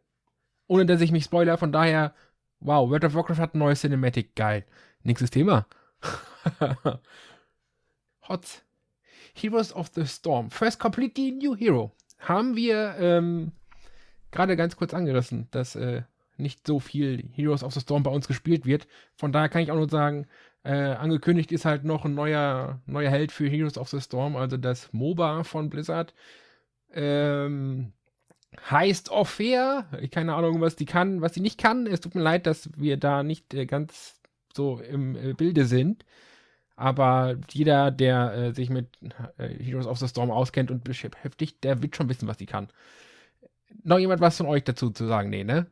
[0.68, 1.58] Ohne dass ich mich spoiler.
[1.58, 2.14] Von daher,
[2.60, 4.36] wow, World of Warcraft hat ein neues Cinematic.
[4.36, 4.66] Geil.
[5.04, 5.66] Nächstes Thema.
[8.28, 8.62] Hots.
[9.34, 10.52] Heroes of the Storm.
[10.52, 11.92] First completely new hero
[12.24, 13.52] haben wir ähm,
[14.32, 16.04] gerade ganz kurz angerissen, dass äh,
[16.38, 18.88] nicht so viel Heroes of the Storm bei uns gespielt wird.
[19.16, 20.28] Von daher kann ich auch nur sagen,
[20.64, 24.58] äh, angekündigt ist halt noch ein neuer, neuer Held für Heroes of the Storm, also
[24.58, 26.14] das MOBA von Blizzard.
[26.94, 27.94] Ähm,
[28.70, 29.88] heißt Ophea.
[30.02, 31.88] Ich keine Ahnung, was die kann, was sie nicht kann.
[31.88, 34.20] Es tut mir leid, dass wir da nicht äh, ganz
[34.56, 36.06] so im äh, Bilde sind.
[36.76, 38.88] Aber jeder, der äh, sich mit
[39.38, 42.70] äh, Heroes of the Storm auskennt und beschäftigt, der wird schon wissen, was sie kann.
[43.84, 45.30] Noch jemand was von euch dazu zu sagen?
[45.30, 45.68] Nee, ne?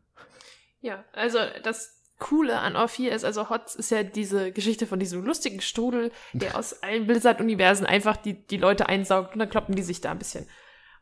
[0.81, 5.25] Ja, also das Coole an Orphi ist, also Hotz ist ja diese Geschichte von diesem
[5.25, 9.81] lustigen Strudel, der aus allen Blizzard-Universen einfach die, die Leute einsaugt und dann kloppen die
[9.81, 10.47] sich da ein bisschen.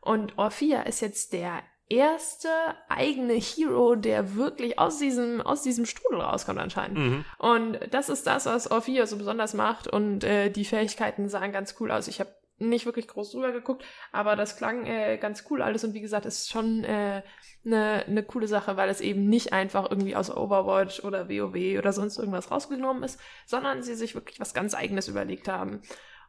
[0.00, 2.48] Und Orphia ist jetzt der erste
[2.88, 6.98] eigene Hero, der wirklich aus diesem, aus diesem Strudel rauskommt anscheinend.
[6.98, 7.24] Mhm.
[7.38, 11.74] Und das ist das, was Orphia so besonders macht und äh, die Fähigkeiten sahen ganz
[11.80, 12.08] cool aus.
[12.08, 15.94] Ich habe nicht wirklich groß drüber geguckt, aber das klang äh, ganz cool alles und
[15.94, 17.22] wie gesagt, ist schon eine äh,
[17.64, 21.92] ne, ne coole Sache, weil es eben nicht einfach irgendwie aus Overwatch oder WoW oder
[21.92, 25.80] sonst irgendwas rausgenommen ist, sondern sie sich wirklich was ganz eigenes überlegt haben.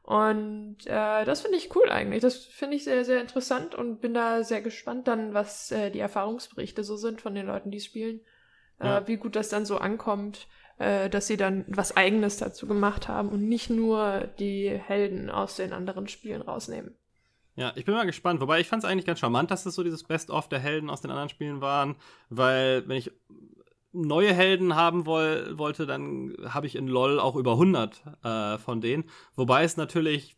[0.04, 2.22] Und äh, das finde ich cool eigentlich.
[2.22, 5.99] Das finde ich sehr, sehr interessant und bin da sehr gespannt dann, was äh, die
[5.99, 8.22] Erfahrungsberichte so sind von den Leuten, die es spielen.
[8.80, 9.08] Äh, ja.
[9.08, 10.47] Wie gut das dann so ankommt,
[10.80, 15.56] äh, dass sie dann was Eigenes dazu gemacht haben und nicht nur die Helden aus
[15.56, 16.95] den anderen Spielen rausnehmen.
[17.56, 18.41] Ja, ich bin mal gespannt.
[18.41, 21.02] Wobei ich fand es eigentlich ganz charmant, dass das so dieses Best-of der Helden aus
[21.02, 21.95] den anderen Spielen waren,
[22.30, 23.12] weil wenn ich
[23.94, 28.82] neue Helden haben woll wollte, dann habe ich in LOL auch über 100 äh, von
[28.82, 29.06] denen.
[29.36, 30.38] Wobei es natürlich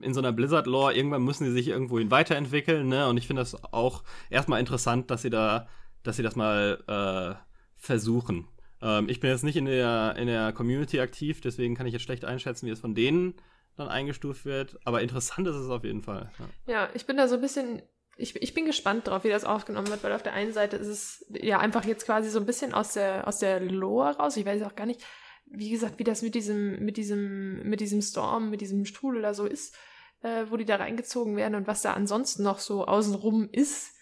[0.00, 3.08] in so einer Blizzard-Lore, irgendwann müssen sie sich irgendwohin weiterentwickeln, ne?
[3.08, 5.68] Und ich finde das auch erstmal interessant, dass sie da,
[6.02, 7.40] dass sie das mal äh,
[7.76, 8.48] versuchen.
[8.82, 12.02] Ähm, ich bin jetzt nicht in der, in der Community aktiv, deswegen kann ich jetzt
[12.02, 13.34] schlecht einschätzen, wie es von denen
[13.76, 14.78] dann eingestuft wird.
[14.84, 16.30] Aber interessant ist es auf jeden Fall.
[16.66, 17.82] Ja, ja ich bin da so ein bisschen
[18.16, 20.88] ich, ich bin gespannt drauf, wie das aufgenommen wird, weil auf der einen Seite ist
[20.88, 24.36] es ja einfach jetzt quasi so ein bisschen aus der, aus der Lore raus.
[24.36, 25.02] Ich weiß auch gar nicht,
[25.46, 29.34] wie gesagt, wie das mit diesem, mit diesem, mit diesem Storm, mit diesem Strudel da
[29.34, 29.76] so ist,
[30.22, 33.92] äh, wo die da reingezogen werden und was da ansonsten noch so außenrum ist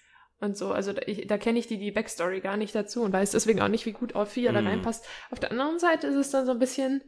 [0.41, 0.73] und so.
[0.73, 3.69] Also da, da kenne ich die, die Backstory gar nicht dazu und weiß deswegen auch
[3.69, 4.55] nicht, wie gut Orphia mm.
[4.55, 4.67] da mhm.
[4.69, 5.05] reinpasst.
[5.31, 7.03] Auf der anderen Seite ist es dann so ein bisschen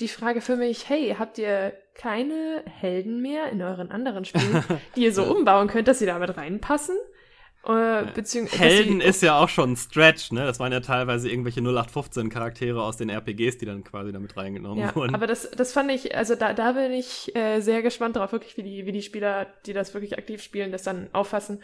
[0.00, 4.64] die Frage für mich, hey, habt ihr keine Helden mehr in euren anderen Spielen,
[4.96, 6.96] die ihr so umbauen könnt, dass sie damit reinpassen?
[7.66, 8.04] Äh,
[8.50, 10.44] Helden ist ja auch schon ein Stretch, ne?
[10.44, 14.94] Das waren ja teilweise irgendwelche 0815-Charaktere aus den RPGs, die dann quasi damit reingenommen ja,
[14.94, 15.14] wurden.
[15.14, 18.58] Aber das, das fand ich, also da, da bin ich äh, sehr gespannt drauf, wirklich,
[18.58, 21.62] wie die, wie die Spieler, die das wirklich aktiv spielen, das dann auffassen,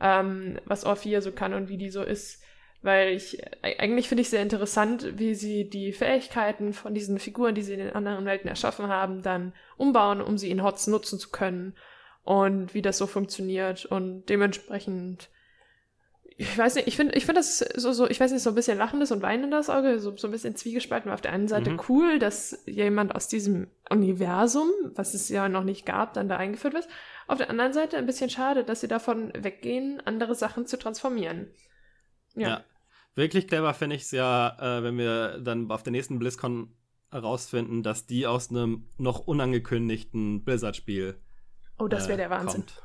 [0.00, 2.42] ähm, was Orphia so kann und wie die so ist.
[2.84, 7.54] Weil ich, äh, eigentlich finde ich sehr interessant, wie sie die Fähigkeiten von diesen Figuren,
[7.54, 11.18] die sie in den anderen Welten erschaffen haben, dann umbauen, um sie in HOTS nutzen
[11.18, 11.74] zu können
[12.24, 15.30] und wie das so funktioniert und dementsprechend
[16.36, 18.56] ich weiß nicht, ich finde ich finde das so, so, ich weiß nicht, so ein
[18.56, 21.12] bisschen lachendes und weinendes Auge, so, so ein bisschen zwiegespalten.
[21.12, 21.80] Auf der einen Seite mhm.
[21.88, 26.74] cool, dass jemand aus diesem Universum, was es ja noch nicht gab, dann da eingeführt
[26.74, 26.88] wird.
[27.28, 31.50] Auf der anderen Seite ein bisschen schade, dass sie davon weggehen, andere Sachen zu transformieren.
[32.34, 32.48] Ja.
[32.48, 32.64] ja.
[33.14, 36.74] Wirklich clever finde ich es ja, äh, wenn wir dann auf der nächsten BlizzCon
[37.10, 41.16] herausfinden, dass die aus einem noch unangekündigten Blizzard-Spiel.
[41.78, 42.62] Oh, das wäre äh, der Wahnsinn.
[42.62, 42.82] Kommt.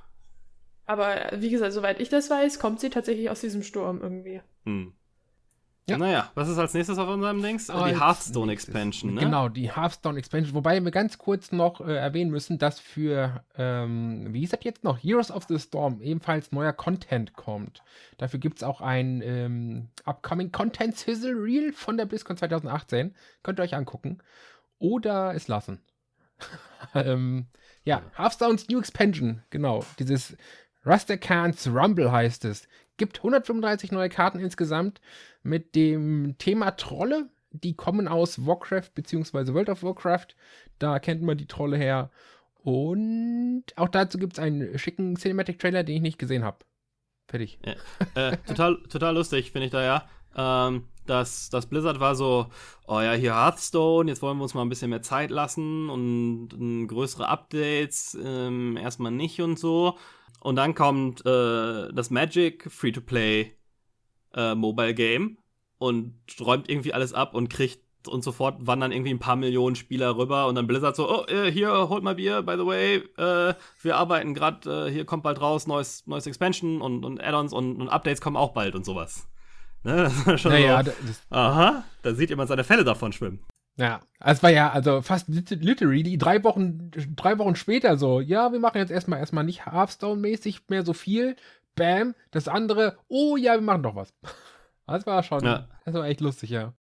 [0.86, 4.42] Aber wie gesagt, soweit ich das weiß, kommt sie tatsächlich aus diesem Sturm irgendwie.
[4.66, 4.94] Hm.
[5.90, 5.98] Ja.
[5.98, 7.70] Naja, was ist als nächstes auf unserem Dings?
[7.70, 9.22] Oh, die Hearthstone Expansion, ne?
[9.22, 10.54] Genau, die Hearthstone Expansion.
[10.54, 14.84] Wobei wir ganz kurz noch äh, erwähnen müssen, dass für, ähm, wie hieß das jetzt
[14.84, 14.98] noch?
[14.98, 17.84] Heroes of the Storm ebenfalls neuer Content kommt.
[18.18, 23.16] Dafür gibt es auch ein ähm, Upcoming Content Sizzle Reel von der BlizzCon 2018.
[23.44, 24.20] Könnt ihr euch angucken.
[24.78, 25.80] Oder es lassen.
[26.94, 27.48] ähm,
[27.84, 29.84] ja, Hearthstone's New Expansion, genau.
[30.00, 30.38] Dieses
[30.86, 32.68] Rusticans Rumble heißt es.
[33.00, 35.00] Gibt 135 neue Karten insgesamt
[35.42, 37.30] mit dem Thema Trolle.
[37.52, 39.54] Die kommen aus Warcraft bzw.
[39.54, 40.36] World of Warcraft.
[40.80, 42.12] Da kennt man die Trolle her.
[42.62, 46.58] Und auch dazu gibt es einen schicken Cinematic-Trailer, den ich nicht gesehen habe.
[47.30, 47.58] Fertig.
[47.66, 47.76] Ja.
[48.16, 50.68] Äh, total, total lustig, finde ich da ja.
[50.68, 52.48] Ähm, dass das Blizzard war so,
[52.86, 56.88] oh ja, hier Hearthstone, jetzt wollen wir uns mal ein bisschen mehr Zeit lassen und
[56.88, 59.98] größere Updates ähm, erstmal nicht und so.
[60.40, 63.54] Und dann kommt äh, das Magic Free-to-Play
[64.36, 65.38] äh, Mobile Game
[65.78, 70.16] und räumt irgendwie alles ab und kriegt und sofort wandern irgendwie ein paar Millionen Spieler
[70.16, 73.54] rüber und dann Blizzard so, oh, äh, hier, holt mal Bier, by the way, äh,
[73.82, 77.82] wir arbeiten gerade, äh, hier kommt bald raus, neues, neues Expansion und, und Add-ons und,
[77.82, 79.28] und, Updates kommen auch bald und sowas.
[79.84, 80.04] Ne?
[80.04, 80.92] Das war schon naja, so,
[81.30, 83.40] aha, da sieht jemand seine Fälle davon schwimmen.
[83.80, 88.60] Ja, es war ja also fast literally drei Wochen, drei Wochen später so, ja, wir
[88.60, 91.38] machen jetzt erstmal erstmal nicht Hearthstone-mäßig mehr so viel.
[91.76, 94.14] Bam, das andere, oh ja, wir machen doch was.
[94.86, 95.68] Das war schon, ja.
[95.86, 96.74] das war echt lustig, ja.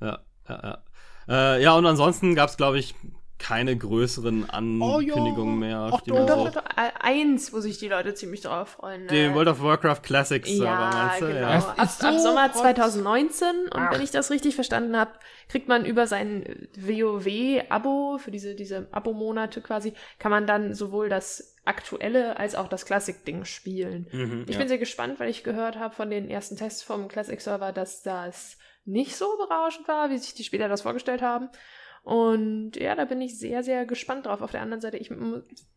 [0.00, 1.56] Ja, ja, ja.
[1.56, 2.94] Äh, ja, und ansonsten gab es, glaube ich,
[3.38, 5.90] keine größeren Ankündigungen oh, mehr.
[5.92, 6.64] Ach, doch, doch, doch,
[7.00, 9.02] eins, wo sich die Leute ziemlich drauf freuen.
[9.02, 9.08] Ne?
[9.08, 11.26] Den World of Warcraft Classics ja, meinst du?
[11.26, 11.40] Genau.
[11.40, 11.74] Ja.
[11.76, 13.92] Ab, so ab, Sommer 2019 und Ach.
[13.92, 15.12] wenn ich das richtig verstanden habe,
[15.48, 21.56] kriegt man über sein WoW-Abo, für diese, diese Abo-Monate quasi, kann man dann sowohl das
[21.64, 24.06] aktuelle als auch das Classic-Ding spielen.
[24.10, 24.58] Mhm, ich ja.
[24.58, 28.56] bin sehr gespannt, weil ich gehört habe von den ersten Tests vom Classic-Server, dass das
[28.84, 31.50] nicht so berauschend war, wie sich die Spieler das vorgestellt haben.
[32.08, 34.40] Und ja, da bin ich sehr, sehr gespannt drauf.
[34.40, 35.10] Auf der anderen Seite, ich,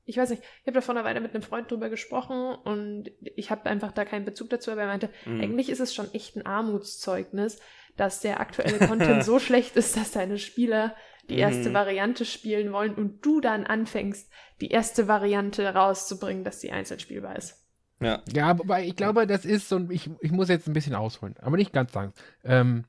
[0.05, 3.11] ich weiß nicht, ich habe da vor einer Weile mit einem Freund drüber gesprochen und
[3.35, 5.41] ich habe einfach da keinen Bezug dazu, aber er meinte, mhm.
[5.41, 7.59] eigentlich ist es schon echt ein Armutszeugnis,
[7.97, 10.95] dass der aktuelle Content so schlecht ist, dass deine Spieler
[11.27, 11.73] die erste mhm.
[11.73, 17.35] Variante spielen wollen und du dann anfängst, die erste Variante rauszubringen, dass die einzeln spielbar
[17.35, 17.61] ist.
[17.99, 21.35] Ja, ja aber ich glaube, das ist so, ich, ich muss jetzt ein bisschen ausholen,
[21.41, 22.13] aber nicht ganz lang.
[22.45, 22.85] Ähm,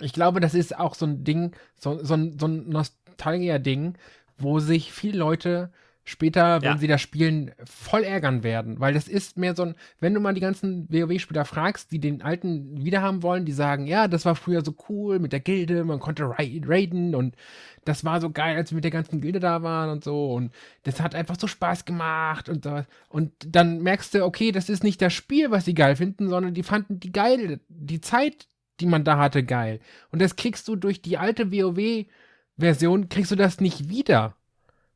[0.00, 3.94] ich glaube, das ist auch so ein Ding, so, so, ein, so ein Nostalgia-Ding,
[4.38, 5.70] wo sich viele Leute
[6.08, 6.78] später, wenn ja.
[6.78, 8.80] sie das spielen, voll ärgern werden.
[8.80, 12.22] Weil das ist mehr so ein, wenn du mal die ganzen WoW-Spieler fragst, die den
[12.22, 16.00] alten wiederhaben wollen, die sagen, ja, das war früher so cool mit der Gilde, man
[16.00, 17.36] konnte raiden und
[17.84, 20.52] das war so geil, als wir mit der ganzen Gilde da waren und so und
[20.84, 22.84] das hat einfach so Spaß gemacht und so.
[23.08, 26.54] Und dann merkst du, okay, das ist nicht das Spiel, was sie geil finden, sondern
[26.54, 28.48] die fanden die geil, die Zeit,
[28.80, 29.80] die man da hatte, geil.
[30.10, 34.34] Und das kriegst du durch die alte WoW-Version, kriegst du das nicht wieder.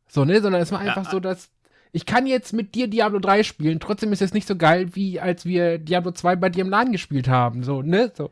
[0.08, 0.40] So, ne?
[0.40, 1.10] Sondern es war einfach ja.
[1.10, 1.50] so, dass
[1.92, 5.20] ich kann jetzt mit dir Diablo 3 spielen, trotzdem ist es nicht so geil, wie
[5.20, 7.62] als wir Diablo 2 bei dir im LAN gespielt haben.
[7.62, 8.10] So, ne?
[8.16, 8.30] So.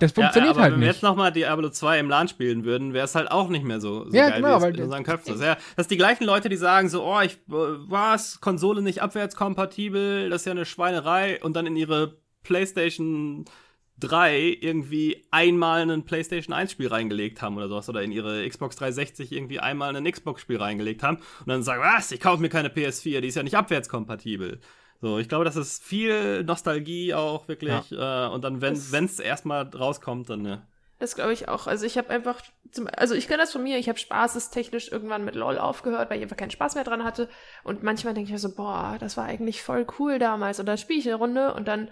[0.00, 0.86] Das funktioniert ja, aber halt wenn nicht.
[0.86, 3.64] Wenn wir jetzt nochmal Diablo 2 im LAN spielen würden, wäre es halt auch nicht
[3.64, 5.40] mehr so, so ja, geil, genau, es in unseren Köpfen ist.
[5.40, 10.28] Ja, das sind die gleichen Leute, die sagen so, oh, ich, was, Konsole nicht abwärtskompatibel,
[10.30, 13.44] das ist ja eine Schweinerei und dann in ihre Playstation
[14.04, 18.76] 3 irgendwie einmal ein PlayStation 1 Spiel reingelegt haben oder sowas oder in ihre Xbox
[18.76, 22.48] 360 irgendwie einmal ein Xbox Spiel reingelegt haben und dann sagen, was, ich kaufe mir
[22.48, 24.60] keine PS4, die ist ja nicht abwärtskompatibel.
[25.00, 28.28] So, ich glaube, das ist viel Nostalgie auch wirklich ja.
[28.28, 30.66] äh, und dann, wenn es erstmal rauskommt, dann ne.
[30.98, 31.66] Das glaube ich auch.
[31.66, 32.40] Also ich habe einfach,
[32.70, 36.18] zum, also ich kenne das von mir, ich habe spaßestechnisch irgendwann mit LOL aufgehört, weil
[36.18, 37.28] ich einfach keinen Spaß mehr dran hatte.
[37.64, 40.60] Und manchmal denke ich mir so, boah, das war eigentlich voll cool damals.
[40.60, 41.90] Und dann spiele ich eine Runde und dann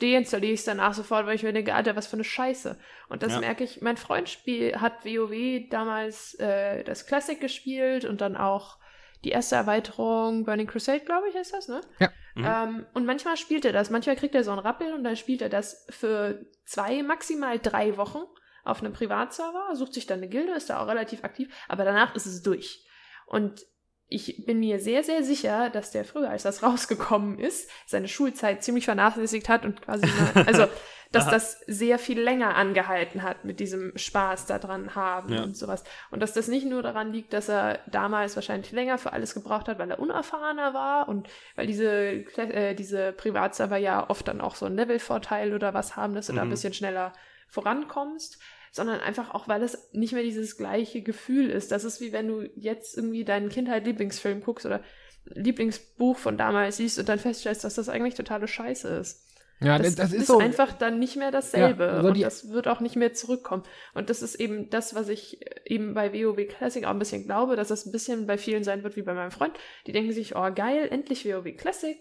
[0.00, 2.78] deinstalliere ich es danach sofort, weil ich mir denke, Alter, was für eine Scheiße.
[3.08, 3.40] Und das ja.
[3.40, 8.78] merke ich, mein Freund spiel, hat WoW damals äh, das Classic gespielt und dann auch
[9.24, 11.80] die erste Erweiterung Burning Crusade, glaube ich, ist das, ne?
[11.98, 12.10] Ja.
[12.34, 12.44] Mhm.
[12.46, 15.40] Ähm, und manchmal spielt er das, manchmal kriegt er so einen Rappel und dann spielt
[15.40, 18.22] er das für zwei, maximal drei Wochen
[18.64, 22.14] auf einem Privatserver, sucht sich dann eine Gilde, ist da auch relativ aktiv, aber danach
[22.14, 22.86] ist es durch.
[23.26, 23.64] Und
[24.08, 28.62] ich bin mir sehr, sehr sicher, dass der früher, als das rausgekommen ist, seine Schulzeit
[28.62, 30.66] ziemlich vernachlässigt hat und quasi, mal, also,
[31.14, 35.44] dass das sehr viel länger angehalten hat mit diesem Spaß daran haben ja.
[35.44, 35.84] und sowas.
[36.10, 39.68] Und dass das nicht nur daran liegt, dass er damals wahrscheinlich länger für alles gebraucht
[39.68, 41.88] hat, weil er unerfahrener war und weil diese,
[42.36, 46.32] äh, diese Privatserver ja oft dann auch so einen Levelvorteil oder was haben, dass du
[46.32, 46.36] mhm.
[46.36, 46.52] da ein mhm.
[46.52, 47.12] bisschen schneller
[47.46, 48.40] vorankommst
[48.74, 51.70] sondern einfach auch, weil es nicht mehr dieses gleiche Gefühl ist.
[51.70, 54.82] Das ist wie wenn du jetzt irgendwie deinen Kindheit-Lieblingsfilm guckst oder
[55.26, 59.24] Lieblingsbuch von damals siehst und dann feststellst, dass das eigentlich totale Scheiße ist.
[59.60, 60.38] Ja, das, das ist, ist so.
[60.38, 61.84] einfach dann nicht mehr dasselbe.
[61.84, 63.62] Ja, also und das wird auch nicht mehr zurückkommen.
[63.94, 67.54] Und das ist eben das, was ich eben bei WoW Classic auch ein bisschen glaube,
[67.54, 69.54] dass das ein bisschen bei vielen sein wird wie bei meinem Freund.
[69.86, 71.96] Die denken sich, oh geil, endlich WoW Classic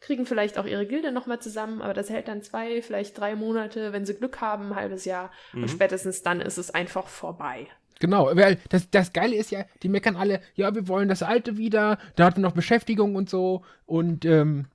[0.00, 3.92] kriegen vielleicht auch ihre Gilde nochmal zusammen, aber das hält dann zwei, vielleicht drei Monate,
[3.92, 5.30] wenn sie Glück haben, ein halbes Jahr.
[5.52, 5.62] Mhm.
[5.62, 7.66] Und spätestens dann ist es einfach vorbei.
[8.00, 11.56] Genau, weil das, das Geile ist ja, die meckern alle, ja, wir wollen das Alte
[11.56, 14.66] wieder, da hatten wir noch Beschäftigung und so und ähm,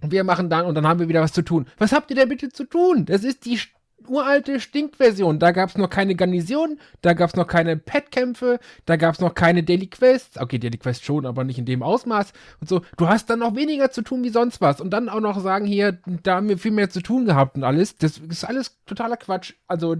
[0.00, 1.66] wir machen dann und dann haben wir wieder was zu tun.
[1.78, 3.04] Was habt ihr denn bitte zu tun?
[3.06, 3.60] Das ist die
[4.08, 5.38] uralte Stinkversion.
[5.38, 9.20] Da gab es noch keine Garnison, da gab es noch keine Pet-Kämpfe, da gab es
[9.20, 10.38] noch keine Daily Quests.
[10.38, 12.82] Okay, Daily Quests schon, aber nicht in dem Ausmaß und so.
[12.96, 14.80] Du hast dann noch weniger zu tun wie sonst was.
[14.80, 17.64] Und dann auch noch sagen, hier, da haben wir viel mehr zu tun gehabt und
[17.64, 17.96] alles.
[17.96, 19.54] Das ist alles totaler Quatsch.
[19.66, 19.96] Also,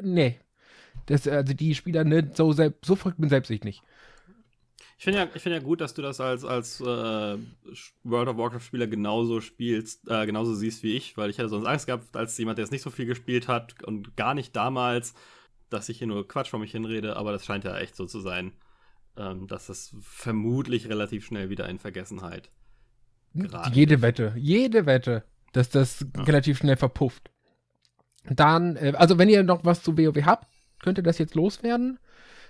[0.00, 0.38] nee.
[1.06, 3.82] Das, also die Spieler, ne, so, so verrückt bin selbst ich nicht.
[4.98, 6.84] Ich finde ja, find ja gut, dass du das als, als äh,
[8.02, 11.86] World of Warcraft-Spieler genauso spielst, äh, genauso siehst wie ich, weil ich hätte sonst Angst
[11.86, 15.14] gehabt, als jemand, der es nicht so viel gespielt hat und gar nicht damals,
[15.70, 18.18] dass ich hier nur Quatsch vor mich hinrede, aber das scheint ja echt so zu
[18.18, 18.52] sein,
[19.16, 22.50] ähm, dass das vermutlich relativ schnell wieder in Vergessenheit
[23.34, 25.22] geraten Jede Wette, jede Wette,
[25.52, 26.22] dass das ja.
[26.24, 27.30] relativ schnell verpufft.
[28.24, 30.48] Dann, äh, also wenn ihr noch was zu WoW habt,
[30.80, 32.00] könnt ihr das jetzt loswerden.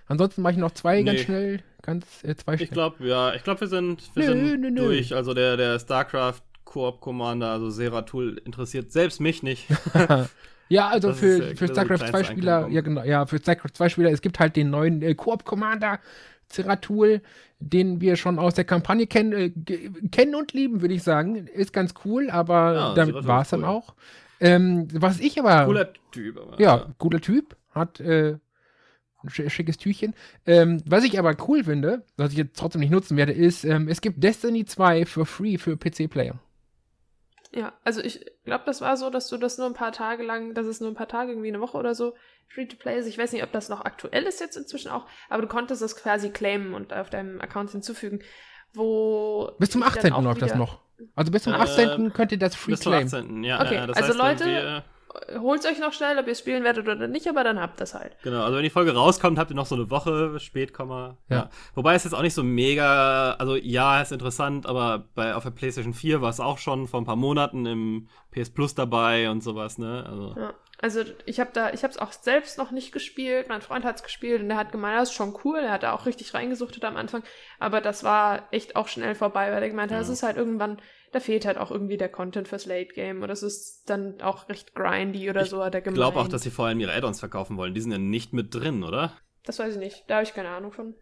[0.08, 1.04] Ansonsten mache ich noch zwei nee.
[1.04, 4.60] ganz schnell, ganz äh, zwei Ich glaube, ja, ich glaube, wir sind, wir nö, sind
[4.60, 4.84] nö, nö.
[4.86, 5.14] durch.
[5.14, 9.66] Also der, der StarCraft Koop Commander, also Seratul interessiert selbst mich nicht.
[10.68, 13.88] ja, also das für, ist, für StarCraft 2 Spieler, ja genau, ja, für StarCraft 2
[13.88, 15.98] Spieler, es gibt halt den neuen äh, Koop Commander
[16.48, 17.20] Zeratul,
[17.60, 19.50] den wir schon aus der Kampagne kennen, äh,
[20.10, 21.46] kennen und lieben, würde ich sagen.
[21.46, 23.60] Ist ganz cool, aber ja, damit war es cool.
[23.60, 23.94] dann auch.
[24.40, 25.64] Ähm, was ich aber.
[25.64, 26.60] Cooler Typ, aber.
[26.60, 26.86] Ja, ja.
[26.98, 27.56] cooler Typ.
[27.70, 28.38] Hat äh,
[29.26, 30.14] schickes Tüchchen.
[30.46, 33.88] Ähm, was ich aber cool finde, was ich jetzt trotzdem nicht nutzen werde, ist, ähm,
[33.88, 36.38] es gibt Destiny 2 für free für PC-Player.
[37.54, 40.54] Ja, also ich glaube, das war so, dass du das nur ein paar Tage lang,
[40.54, 42.14] das ist nur ein paar Tage, irgendwie eine Woche oder so,
[42.48, 43.06] Free-to-Play ist.
[43.06, 45.96] Ich weiß nicht, ob das noch aktuell ist jetzt inzwischen auch, aber du konntest das
[45.96, 48.20] quasi claimen und auf deinem Account hinzufügen,
[48.74, 49.50] wo...
[49.58, 50.12] Bis zum 18.
[50.22, 50.80] läuft das noch.
[51.14, 52.06] Also bis zum 18.
[52.06, 53.04] Äh, könnt ihr das free claimen.
[53.04, 53.44] Bis zum 18.
[53.44, 54.84] Ja, okay, ja, das also heißt, Leute
[55.40, 57.94] holt euch noch schnell, ob ihr spielen werdet oder nicht, aber dann habt ihr es
[57.94, 58.16] halt.
[58.22, 61.16] Genau, also wenn die Folge rauskommt, habt ihr noch so eine Woche spät, ja.
[61.28, 61.50] ja.
[61.74, 65.50] Wobei es jetzt auch nicht so mega, also ja, ist interessant, aber bei, auf der
[65.50, 69.42] PlayStation 4 war es auch schon vor ein paar Monaten im PS Plus dabei und
[69.42, 70.04] sowas, ne?
[70.08, 70.54] Also, ja.
[70.80, 73.48] Also ich habe da, ich habe es auch selbst noch nicht gespielt.
[73.48, 75.58] Mein Freund hat es gespielt und der hat gemeint, das ist schon cool.
[75.58, 77.22] Er hat da auch richtig reingesuchtet am Anfang,
[77.58, 80.02] aber das war echt auch schnell vorbei, weil er gemeint hat, ja.
[80.02, 80.80] das ist halt irgendwann
[81.12, 84.48] da fehlt halt auch irgendwie der Content fürs Late Game oder es ist dann auch
[84.48, 85.64] recht grindy oder ich so.
[85.64, 87.74] Ich glaube auch, dass sie vor allem ihre Add-ons verkaufen wollen.
[87.74, 89.12] Die sind ja nicht mit drin, oder?
[89.44, 90.04] Das weiß ich nicht.
[90.08, 90.94] Da habe ich keine Ahnung von.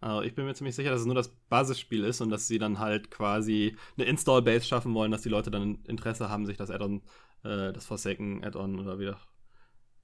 [0.00, 2.58] Also ich bin mir ziemlich sicher, dass es nur das Basisspiel ist und dass sie
[2.58, 6.70] dann halt quasi eine Install-Base schaffen wollen, dass die Leute dann Interesse haben, sich das
[6.70, 7.02] Add-on,
[7.44, 9.18] äh, das Forsaken Add-on oder wieder.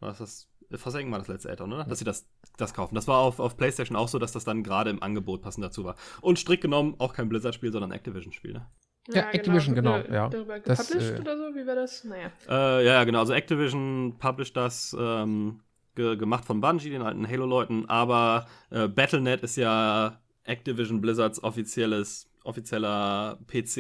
[0.01, 0.47] Was das?
[0.73, 1.85] Forsaken war das letzte Add-on, oder?
[1.85, 2.95] Dass sie das, das kaufen.
[2.95, 5.85] Das war auf, auf PlayStation auch so, dass das dann gerade im Angebot passend dazu
[5.85, 5.97] war.
[6.21, 8.67] Und strikt genommen auch kein Blizzard-Spiel, sondern Activision-Spiel, ne?
[9.09, 10.01] Ja, ja Activision, genau.
[10.01, 10.29] genau ja.
[10.29, 11.55] Darüber gepublished das, äh, oder so?
[11.55, 12.05] Wie war das?
[12.05, 12.31] Naja.
[12.49, 13.21] Äh, ja, genau.
[13.21, 15.61] Also Activision published das, ähm,
[15.95, 22.31] ge gemacht von Bungie, den alten Halo-Leuten, aber äh, Battle.net ist ja Activision Blizzards offizielles,
[22.45, 23.77] offizieller PC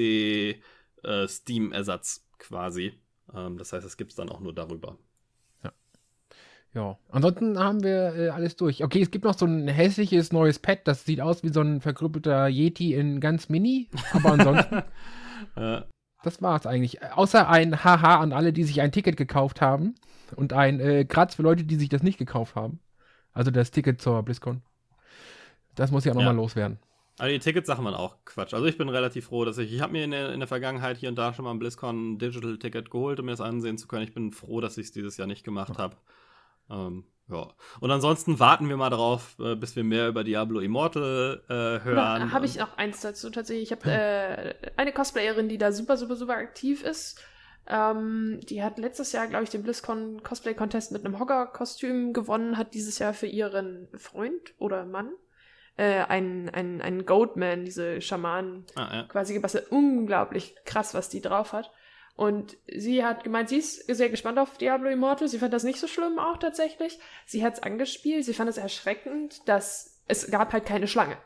[1.02, 2.94] äh, Steam-Ersatz quasi.
[3.34, 4.96] Ähm, das heißt, es gibt es dann auch nur darüber.
[5.62, 5.72] Ja.
[6.74, 8.82] Ja, ansonsten haben wir äh, alles durch.
[8.84, 11.80] Okay, es gibt noch so ein hässliches neues Pad, das sieht aus wie so ein
[11.80, 14.82] verkrüppelter Yeti in ganz mini, aber ansonsten.
[15.56, 15.84] ja.
[16.22, 17.02] Das war's eigentlich.
[17.02, 19.94] Außer ein Haha an alle, die sich ein Ticket gekauft haben
[20.36, 22.80] und ein äh, Kratz für Leute, die sich das nicht gekauft haben.
[23.32, 24.62] Also das Ticket zur BlizzCon.
[25.74, 26.40] Das muss ja nochmal ja.
[26.40, 26.78] loswerden.
[27.20, 28.54] Also die Tickets-Sachen waren auch Quatsch.
[28.54, 30.96] Also ich bin relativ froh, dass ich, ich habe mir in der, in der Vergangenheit
[30.96, 34.04] hier und da schon mal ein BlizzCon Digital-Ticket geholt, um mir das ansehen zu können.
[34.04, 35.96] Ich bin froh, dass ich es dieses Jahr nicht gemacht habe.
[36.70, 37.48] Ähm, ja.
[37.80, 42.32] Und ansonsten warten wir mal darauf, äh, bis wir mehr über Diablo Immortal äh, hören.
[42.32, 43.70] Habe ich noch eins dazu tatsächlich.
[43.70, 47.20] Ich habe äh, eine Cosplayerin, die da super, super, super aktiv ist.
[47.66, 52.56] Ähm, die hat letztes Jahr, glaube ich, den BlizzCon Cosplay Contest mit einem Hogger-Kostüm gewonnen,
[52.56, 55.10] hat dieses Jahr für ihren Freund oder Mann
[55.76, 59.02] äh, einen, einen, einen Goatman, diese Schamanen, ah, ja.
[59.04, 59.70] quasi gebastelt.
[59.70, 61.70] Unglaublich krass, was die drauf hat.
[62.16, 65.28] Und sie hat gemeint, sie ist sehr gespannt auf Diablo Immortal.
[65.28, 66.98] Sie fand das nicht so schlimm auch tatsächlich.
[67.24, 68.26] Sie hat es angespielt.
[68.26, 71.16] Sie fand es erschreckend, dass es gab halt keine Schlange.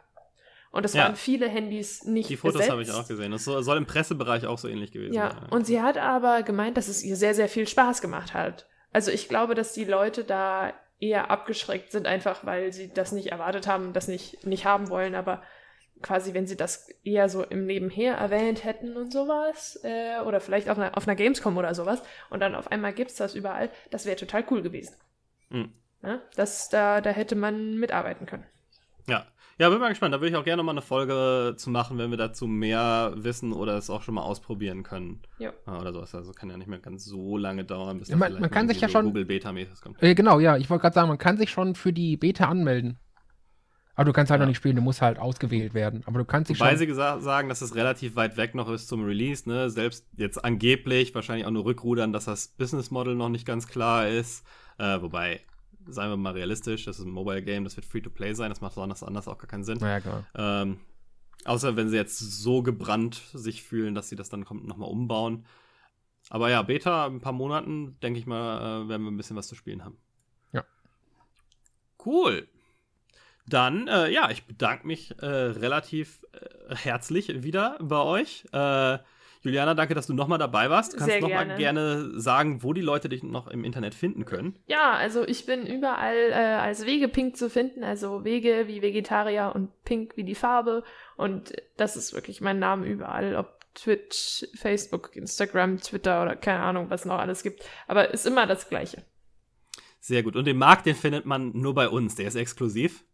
[0.70, 1.04] Und es ja.
[1.04, 3.32] waren viele Handys nicht Die Fotos habe ich auch gesehen.
[3.32, 5.30] Das soll im Pressebereich auch so ähnlich gewesen ja.
[5.30, 5.38] sein.
[5.42, 8.66] Ja, und sie hat aber gemeint, dass es ihr sehr, sehr viel Spaß gemacht hat.
[8.92, 13.32] Also ich glaube, dass die Leute da eher abgeschreckt sind, einfach weil sie das nicht
[13.32, 15.42] erwartet haben, das nicht, nicht haben wollen, aber
[16.02, 20.68] quasi, wenn sie das eher so im Nebenher erwähnt hätten und sowas, äh, oder vielleicht
[20.68, 23.70] auf einer, auf einer Gamescom oder sowas, und dann auf einmal gibt es das überall,
[23.90, 24.96] das wäre total cool gewesen.
[25.48, 25.72] Mhm.
[26.02, 28.46] Ja, das, da, da hätte man mitarbeiten können.
[29.08, 29.26] Ja,
[29.58, 30.14] ja, bin mal gespannt.
[30.14, 33.52] Da würde ich auch gerne mal eine Folge zu machen, wenn wir dazu mehr wissen
[33.52, 35.22] oder es auch schon mal ausprobieren können.
[35.38, 35.52] Ja.
[35.66, 36.14] Oder sowas.
[36.14, 38.80] Also kann ja nicht mehr ganz so lange dauern, bis ja, man, man kann sich
[38.80, 40.02] ja schon Google Beta mäßig kommt.
[40.02, 40.56] Äh, genau, ja.
[40.56, 42.98] Ich wollte gerade sagen, man kann sich schon für die Beta anmelden.
[43.96, 44.44] Aber du kannst halt ja.
[44.44, 46.02] noch nicht spielen, du musst halt ausgewählt werden.
[46.06, 46.80] Aber du kannst dich Wobei schon.
[46.80, 49.70] Weil sie sagen, dass es relativ weit weg noch ist zum Release, ne?
[49.70, 54.08] Selbst jetzt angeblich wahrscheinlich auch nur rückrudern, dass das Business Model noch nicht ganz klar
[54.08, 54.44] ist.
[54.78, 55.42] Äh, wobei,
[55.86, 58.76] seien wir mal realistisch, das ist ein Mobile Game, das wird Free-to-Play sein, das macht
[58.78, 59.78] anders, anders auch gar keinen Sinn.
[59.78, 60.24] Ja, klar.
[60.34, 60.78] Ähm,
[61.44, 65.46] außer wenn sie jetzt so gebrannt sich fühlen, dass sie das dann nochmal umbauen.
[66.30, 69.48] Aber ja, Beta, ein paar Monaten, denke ich mal, äh, werden wir ein bisschen was
[69.48, 69.98] zu spielen haben.
[70.52, 70.64] Ja.
[72.04, 72.48] Cool.
[73.46, 78.46] Dann, äh, ja, ich bedanke mich äh, relativ äh, herzlich wieder bei euch.
[79.44, 80.96] Juliana, danke, dass du nochmal dabei warst.
[80.96, 84.58] Kannst du nochmal gerne sagen, wo die Leute dich noch im Internet finden können?
[84.66, 89.52] Ja, also ich bin überall äh, als Wege Pink zu finden, also Wege wie Vegetarier
[89.54, 90.82] und Pink wie die Farbe.
[91.16, 96.88] Und das ist wirklich mein Name überall, ob Twitch, Facebook, Instagram, Twitter oder keine Ahnung,
[96.88, 97.62] was noch alles gibt.
[97.86, 99.04] Aber ist immer das Gleiche.
[100.00, 100.36] Sehr gut.
[100.36, 102.14] Und den Markt, den findet man nur bei uns.
[102.14, 103.04] Der ist exklusiv.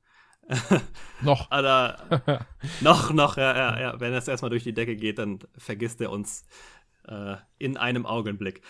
[1.23, 1.51] noch.
[1.51, 2.47] Oder,
[2.81, 4.01] noch, noch, ja, ja, ja.
[4.01, 6.45] Wenn es erstmal durch die Decke geht, dann vergisst er uns
[7.09, 8.63] äh, in einem Augenblick.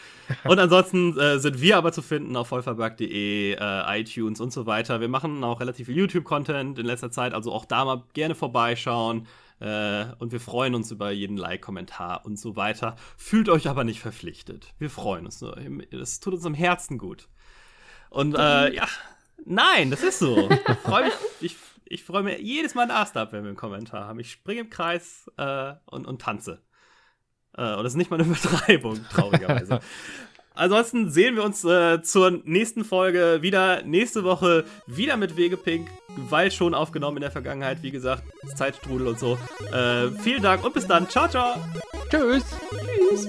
[0.45, 5.01] Und ansonsten äh, sind wir aber zu finden auf vollverbuggt.de, äh, iTunes und so weiter.
[5.01, 9.27] Wir machen auch relativ viel YouTube-Content in letzter Zeit, also auch da mal gerne vorbeischauen.
[9.61, 12.97] Äh, und wir freuen uns über jeden Like-Kommentar und so weiter.
[13.17, 14.73] Fühlt euch aber nicht verpflichtet.
[14.79, 15.57] Wir freuen uns nur.
[15.93, 17.29] Es tut uns am Herzen gut.
[18.09, 18.89] Und äh, ja,
[19.45, 20.49] Nein, das ist so.
[20.51, 21.57] Ich freue mich, ich,
[21.91, 24.21] ich freu mich jedes Mal ein Ast ab, wenn wir einen Kommentar haben.
[24.21, 26.63] Ich springe im Kreis äh, und, und tanze.
[27.57, 29.81] Äh, und das ist nicht mal eine Übertreibung, traurigerweise.
[30.55, 36.51] Ansonsten sehen wir uns äh, zur nächsten Folge wieder nächste Woche wieder mit Wegepink, weil
[36.51, 38.25] schon aufgenommen in der Vergangenheit, wie gesagt,
[38.57, 39.39] Zeitstrudel und so.
[39.73, 41.09] Äh, vielen Dank und bis dann.
[41.09, 41.57] Ciao, ciao.
[42.11, 42.45] Tschüss.
[43.09, 43.29] Tschüss.